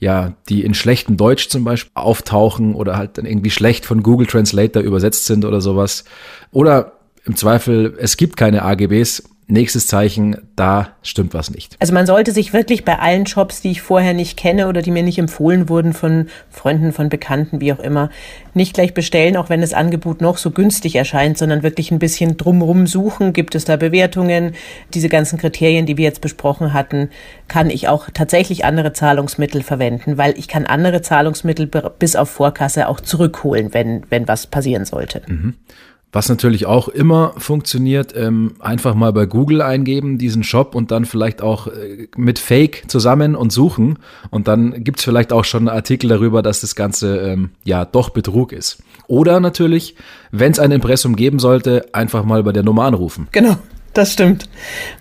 ja, 0.01 0.33
die 0.49 0.65
in 0.65 0.73
schlechtem 0.73 1.19
Deutsch 1.19 1.49
zum 1.49 1.63
Beispiel 1.63 1.93
auftauchen 1.95 2.75
oder 2.75 2.97
halt 2.97 3.19
dann 3.19 3.27
irgendwie 3.27 3.51
schlecht 3.51 3.85
von 3.85 4.03
Google 4.03 4.27
Translator 4.27 4.83
übersetzt 4.83 5.27
sind 5.27 5.45
oder 5.45 5.61
sowas. 5.61 6.05
Oder 6.53 6.93
im 7.27 7.37
Zweifel, 7.37 7.95
es 8.01 8.17
gibt 8.17 8.39
keine 8.39 8.63
AGBs, 8.63 9.25
nächstes 9.51 9.87
Zeichen, 9.87 10.37
da 10.57 10.91
stimmt 11.03 11.35
was 11.35 11.51
nicht. 11.51 11.77
Also 11.81 11.93
man 11.93 12.07
sollte 12.07 12.33
sich 12.33 12.53
wirklich 12.53 12.85
bei 12.85 12.99
allen 12.99 13.27
Shops, 13.27 13.61
die 13.61 13.71
ich 13.71 13.83
vorher 13.83 14.15
nicht 14.15 14.37
kenne 14.37 14.69
oder 14.69 14.83
die 14.83 14.91
mir 14.91 15.03
nicht 15.03 15.19
empfohlen 15.19 15.69
wurden 15.69 15.93
von 15.93 16.27
Freunden, 16.49 16.93
von 16.93 17.09
Bekannten, 17.09 17.61
wie 17.61 17.73
auch 17.73 17.79
immer, 17.79 18.11
nicht 18.55 18.75
gleich 18.75 18.95
bestellen, 18.95 19.37
auch 19.37 19.49
wenn 19.49 19.61
das 19.61 19.75
Angebot 19.75 20.21
noch 20.21 20.39
so 20.39 20.51
günstig 20.51 20.97
erscheint, 20.97 21.39
sondern 21.39 21.63
wirklich 21.63 21.91
ein 21.91 21.99
bisschen 21.99 22.37
drumrum 22.37 22.87
suchen. 22.87 23.33
Gibt 23.33 23.55
es 23.55 23.65
da 23.65 23.77
Bewertungen? 23.77 24.55
Diese 24.95 25.09
ganzen 25.09 25.39
Kriterien, 25.39 25.87
die 25.87 25.97
wir 25.97 26.05
jetzt 26.05 26.21
besprochen 26.21 26.73
hatten, 26.73 27.11
kann 27.49 27.71
ich 27.71 27.89
auch 27.89 28.09
tatsächlich 28.13 28.65
andere 28.65 28.93
Zahlungsmittel 28.93 29.63
verwenden, 29.63 30.19
weil 30.19 30.39
ich 30.39 30.49
kann 30.49 30.67
andere 30.67 31.03
Zahlungsmittel 31.03 31.67
bis 31.99 32.17
auf 32.17 32.31
Vorkasse 32.31 32.89
auch 32.89 33.01
zurückholen, 33.01 33.75
wenn, 33.75 34.05
wenn 34.11 34.29
was 34.29 34.47
passieren 34.47 34.85
sollte. 34.85 35.23
Mhm. 35.27 35.55
Was 36.13 36.29
natürlich 36.29 36.67
auch 36.67 36.89
immer 36.89 37.35
funktioniert, 37.37 38.15
ähm, 38.17 38.55
einfach 38.59 38.95
mal 38.95 39.13
bei 39.13 39.27
Google 39.27 39.63
eingeben, 39.63 40.19
diesen 40.19 40.43
Shop 40.43 40.75
und 40.75 40.91
dann 40.91 41.05
vielleicht 41.05 41.41
auch 41.41 41.69
äh, 41.69 42.09
mit 42.17 42.39
Fake 42.39 42.85
zusammen 42.89 43.37
und 43.37 43.53
suchen. 43.53 43.99
Und 44.31 44.49
dann 44.49 44.83
gibt's 44.83 45.05
vielleicht 45.05 45.33
auch 45.33 45.45
schon 45.45 45.69
einen 45.69 45.77
Artikel 45.77 46.09
darüber, 46.09 46.43
dass 46.43 46.63
das 46.63 46.75
Ganze 46.75 47.19
ähm, 47.19 47.51
ja 47.65 47.85
doch 47.85 48.11
Betrug 48.11 48.53
ist. 48.53 48.83
Oder 49.07 49.39
natürlich, 49.41 49.95
wenn 50.33 50.53
es 50.53 50.59
ein 50.59 50.73
Impressum 50.73 51.15
geben 51.15 51.39
sollte, 51.39 51.87
einfach 51.93 52.25
mal 52.25 52.43
bei 52.43 52.53
der 52.53 52.65
Nummer 52.65 52.85
anrufen. 52.85 53.29
Genau. 53.33 53.57
Das 53.93 54.13
stimmt. 54.13 54.49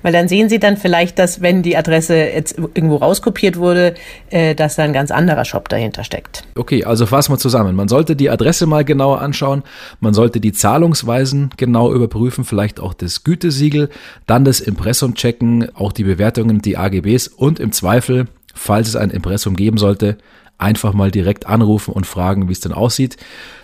Weil 0.01 0.13
dann 0.13 0.27
sehen 0.27 0.49
Sie 0.49 0.57
dann 0.57 0.75
vielleicht, 0.75 1.19
dass 1.19 1.41
wenn 1.41 1.61
die 1.61 1.77
Adresse 1.77 2.15
jetzt 2.15 2.57
irgendwo 2.57 2.95
rauskopiert 2.95 3.57
wurde, 3.57 3.93
äh, 4.31 4.55
dass 4.55 4.75
da 4.75 4.83
ein 4.83 4.93
ganz 4.93 5.11
anderer 5.11 5.45
Shop 5.45 5.69
dahinter 5.69 6.03
steckt. 6.03 6.43
Okay, 6.55 6.83
also 6.83 7.05
fassen 7.05 7.33
wir 7.33 7.37
zusammen. 7.37 7.75
Man 7.75 7.87
sollte 7.87 8.15
die 8.15 8.31
Adresse 8.31 8.65
mal 8.65 8.83
genauer 8.83 9.21
anschauen, 9.21 9.63
man 9.99 10.13
sollte 10.15 10.39
die 10.39 10.53
Zahlungsweisen 10.53 11.51
genau 11.57 11.93
überprüfen, 11.93 12.43
vielleicht 12.43 12.79
auch 12.79 12.95
das 12.95 13.23
Gütesiegel, 13.23 13.89
dann 14.25 14.43
das 14.43 14.59
Impressum 14.59 15.13
checken, 15.13 15.69
auch 15.75 15.91
die 15.91 16.03
Bewertungen, 16.03 16.61
die 16.61 16.77
AGBs 16.77 17.27
und 17.27 17.59
im 17.59 17.71
Zweifel, 17.71 18.25
falls 18.55 18.87
es 18.87 18.95
ein 18.95 19.11
Impressum 19.11 19.55
geben 19.55 19.77
sollte, 19.77 20.17
einfach 20.59 20.93
mal 20.93 21.11
direkt 21.11 21.47
anrufen 21.47 21.93
und 21.93 22.05
fragen, 22.05 22.47
wie 22.47 22.53
es 22.53 22.59
denn 22.59 22.71
aussieht. 22.71 23.17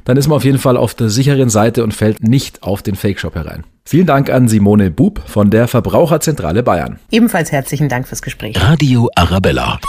Dann 0.04 0.18
ist 0.18 0.28
man 0.28 0.38
auf 0.38 0.46
jeden 0.46 0.60
Fall 0.60 0.78
auf 0.78 0.94
der 0.94 1.10
sicheren 1.10 1.50
Seite 1.50 1.84
und 1.84 1.94
fällt 1.94 2.24
nicht 2.24 2.64
auf 2.64 2.82
den 2.82 2.96
Fake-Shop 2.96 3.36
herein. 3.36 3.64
Vielen 3.86 4.08
Dank 4.08 4.32
an 4.32 4.48
Simone 4.48 4.90
Bub 4.90 5.22
von 5.28 5.52
der 5.52 5.68
Verbraucherzentrale 5.68 6.64
Bayern. 6.64 7.00
Ebenfalls 7.12 7.52
herzlichen 7.52 7.90
Dank 7.90 8.08
fürs 8.08 8.24
Gespräch. 8.24 8.60
Radio 8.60 9.10
Arabella. 9.16 9.80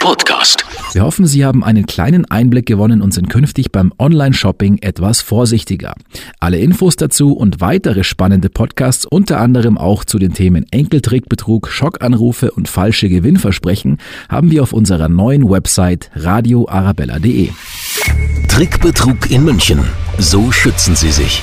Podcast. 0.00 0.55
Wir 0.96 1.02
hoffen, 1.02 1.26
Sie 1.26 1.44
haben 1.44 1.62
einen 1.62 1.84
kleinen 1.84 2.24
Einblick 2.24 2.64
gewonnen 2.64 3.02
und 3.02 3.12
sind 3.12 3.28
künftig 3.28 3.70
beim 3.70 3.92
Online-Shopping 3.98 4.78
etwas 4.80 5.20
vorsichtiger. 5.20 5.94
Alle 6.40 6.56
Infos 6.56 6.96
dazu 6.96 7.34
und 7.34 7.60
weitere 7.60 8.02
spannende 8.02 8.48
Podcasts, 8.48 9.04
unter 9.04 9.38
anderem 9.38 9.76
auch 9.76 10.06
zu 10.06 10.18
den 10.18 10.32
Themen 10.32 10.64
Enkeltrickbetrug, 10.70 11.68
Schockanrufe 11.68 12.50
und 12.50 12.68
falsche 12.68 13.10
Gewinnversprechen, 13.10 13.98
haben 14.30 14.50
wir 14.50 14.62
auf 14.62 14.72
unserer 14.72 15.10
neuen 15.10 15.50
Website 15.50 16.10
radioarabella.de. 16.14 17.50
Trickbetrug 18.48 19.30
in 19.30 19.44
München. 19.44 19.80
So 20.16 20.50
schützen 20.50 20.96
Sie 20.96 21.12
sich. 21.12 21.42